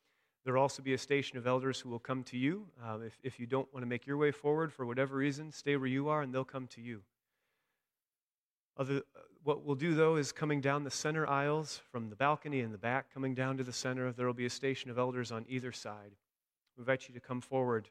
There'll 0.43 0.61
also 0.61 0.83
be 0.83 0.93
a 0.93 0.97
station 0.97 1.37
of 1.37 1.47
elders 1.47 1.79
who 1.79 1.89
will 1.89 1.99
come 1.99 2.23
to 2.25 2.37
you. 2.37 2.67
Uh, 2.83 2.99
if, 2.99 3.17
if 3.23 3.39
you 3.39 3.47
don't 3.47 3.71
want 3.73 3.83
to 3.83 3.87
make 3.87 4.05
your 4.05 4.17
way 4.17 4.31
forward 4.31 4.71
for 4.71 4.85
whatever 4.85 5.15
reason, 5.15 5.51
stay 5.51 5.75
where 5.75 5.87
you 5.87 6.07
are 6.07 6.21
and 6.21 6.33
they'll 6.33 6.43
come 6.43 6.67
to 6.67 6.81
you. 6.81 7.01
Other, 8.77 8.97
uh, 8.97 9.21
what 9.43 9.63
we'll 9.63 9.75
do, 9.75 9.95
though, 9.95 10.17
is 10.17 10.31
coming 10.31 10.61
down 10.61 10.83
the 10.83 10.91
center 10.91 11.27
aisles 11.27 11.81
from 11.91 12.09
the 12.09 12.15
balcony 12.15 12.59
in 12.59 12.71
the 12.71 12.77
back, 12.77 13.11
coming 13.13 13.33
down 13.33 13.57
to 13.57 13.63
the 13.63 13.73
center, 13.73 14.11
there 14.11 14.27
will 14.27 14.33
be 14.33 14.45
a 14.45 14.49
station 14.49 14.91
of 14.91 14.97
elders 14.97 15.31
on 15.31 15.45
either 15.47 15.71
side. 15.71 16.11
We 16.77 16.81
invite 16.81 17.07
you 17.07 17.13
to 17.15 17.21
come 17.21 17.41
forward 17.41 17.89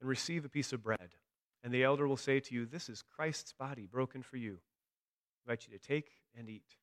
and 0.00 0.08
receive 0.08 0.44
a 0.44 0.48
piece 0.48 0.72
of 0.72 0.82
bread. 0.82 1.14
And 1.64 1.72
the 1.72 1.82
elder 1.82 2.06
will 2.06 2.16
say 2.16 2.38
to 2.38 2.54
you, 2.54 2.66
This 2.66 2.88
is 2.88 3.02
Christ's 3.02 3.52
body 3.52 3.88
broken 3.90 4.22
for 4.22 4.36
you. 4.36 4.58
I 5.48 5.50
invite 5.50 5.66
you 5.66 5.76
to 5.76 5.84
take 5.84 6.10
and 6.38 6.48
eat. 6.48 6.76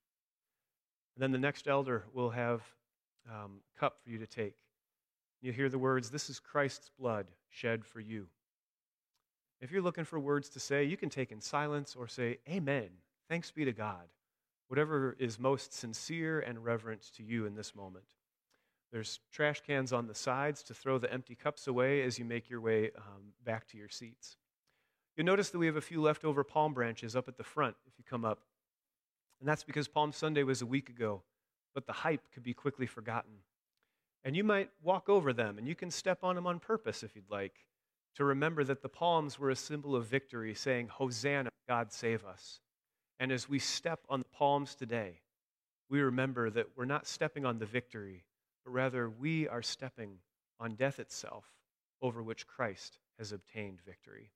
And 1.15 1.21
then 1.21 1.31
the 1.31 1.37
next 1.37 1.67
elder 1.67 2.05
will 2.11 2.31
have 2.31 2.63
um, 3.29 3.61
cup 3.77 3.97
for 4.03 4.09
you 4.09 4.17
to 4.19 4.27
take. 4.27 4.55
You 5.41 5.51
hear 5.51 5.69
the 5.69 5.77
words, 5.77 6.09
This 6.09 6.29
is 6.29 6.39
Christ's 6.39 6.89
blood 6.97 7.27
shed 7.49 7.85
for 7.85 7.99
you. 7.99 8.27
If 9.59 9.71
you're 9.71 9.81
looking 9.81 10.05
for 10.05 10.19
words 10.19 10.49
to 10.49 10.59
say, 10.59 10.83
you 10.83 10.97
can 10.97 11.09
take 11.09 11.31
in 11.31 11.41
silence 11.41 11.95
or 11.95 12.07
say, 12.07 12.39
Amen. 12.49 12.89
Thanks 13.29 13.51
be 13.51 13.65
to 13.65 13.73
God. 13.73 14.07
Whatever 14.67 15.15
is 15.19 15.39
most 15.39 15.73
sincere 15.73 16.39
and 16.39 16.63
reverent 16.63 17.13
to 17.15 17.23
you 17.23 17.45
in 17.45 17.55
this 17.55 17.75
moment. 17.75 18.05
There's 18.91 19.19
trash 19.31 19.61
cans 19.61 19.91
on 19.91 20.07
the 20.07 20.13
sides 20.13 20.61
to 20.63 20.73
throw 20.73 20.97
the 20.97 21.11
empty 21.11 21.35
cups 21.35 21.67
away 21.67 22.03
as 22.03 22.19
you 22.19 22.25
make 22.25 22.49
your 22.49 22.61
way 22.61 22.91
um, 22.95 23.33
back 23.43 23.67
to 23.69 23.77
your 23.77 23.89
seats. 23.89 24.37
You'll 25.15 25.25
notice 25.25 25.49
that 25.49 25.57
we 25.57 25.65
have 25.65 25.75
a 25.75 25.81
few 25.81 26.01
leftover 26.01 26.43
palm 26.43 26.73
branches 26.73 27.15
up 27.15 27.27
at 27.27 27.37
the 27.37 27.43
front 27.43 27.75
if 27.87 27.93
you 27.97 28.03
come 28.07 28.23
up. 28.23 28.41
And 29.39 29.49
that's 29.49 29.63
because 29.63 29.87
Palm 29.87 30.11
Sunday 30.11 30.43
was 30.43 30.61
a 30.61 30.65
week 30.65 30.89
ago, 30.89 31.23
but 31.73 31.85
the 31.85 31.93
hype 31.93 32.31
could 32.33 32.43
be 32.43 32.53
quickly 32.53 32.85
forgotten. 32.85 33.31
And 34.23 34.35
you 34.35 34.43
might 34.43 34.69
walk 34.81 35.09
over 35.09 35.33
them, 35.33 35.57
and 35.57 35.67
you 35.67 35.75
can 35.75 35.91
step 35.91 36.19
on 36.23 36.35
them 36.35 36.47
on 36.47 36.59
purpose 36.59 37.03
if 37.03 37.15
you'd 37.15 37.29
like, 37.29 37.55
to 38.15 38.23
remember 38.23 38.63
that 38.63 38.81
the 38.81 38.89
palms 38.89 39.39
were 39.39 39.49
a 39.49 39.55
symbol 39.55 39.95
of 39.95 40.05
victory, 40.05 40.53
saying, 40.53 40.87
Hosanna, 40.87 41.49
God 41.67 41.91
save 41.91 42.23
us. 42.23 42.59
And 43.19 43.31
as 43.31 43.49
we 43.49 43.59
step 43.59 43.99
on 44.09 44.19
the 44.19 44.37
palms 44.37 44.75
today, 44.75 45.21
we 45.89 46.01
remember 46.01 46.49
that 46.49 46.67
we're 46.75 46.85
not 46.85 47.07
stepping 47.07 47.45
on 47.45 47.59
the 47.59 47.65
victory, 47.65 48.23
but 48.63 48.71
rather 48.71 49.09
we 49.09 49.47
are 49.47 49.61
stepping 49.61 50.19
on 50.59 50.75
death 50.75 50.99
itself 50.99 51.45
over 52.01 52.21
which 52.21 52.47
Christ 52.47 52.97
has 53.17 53.31
obtained 53.31 53.81
victory. 53.85 54.31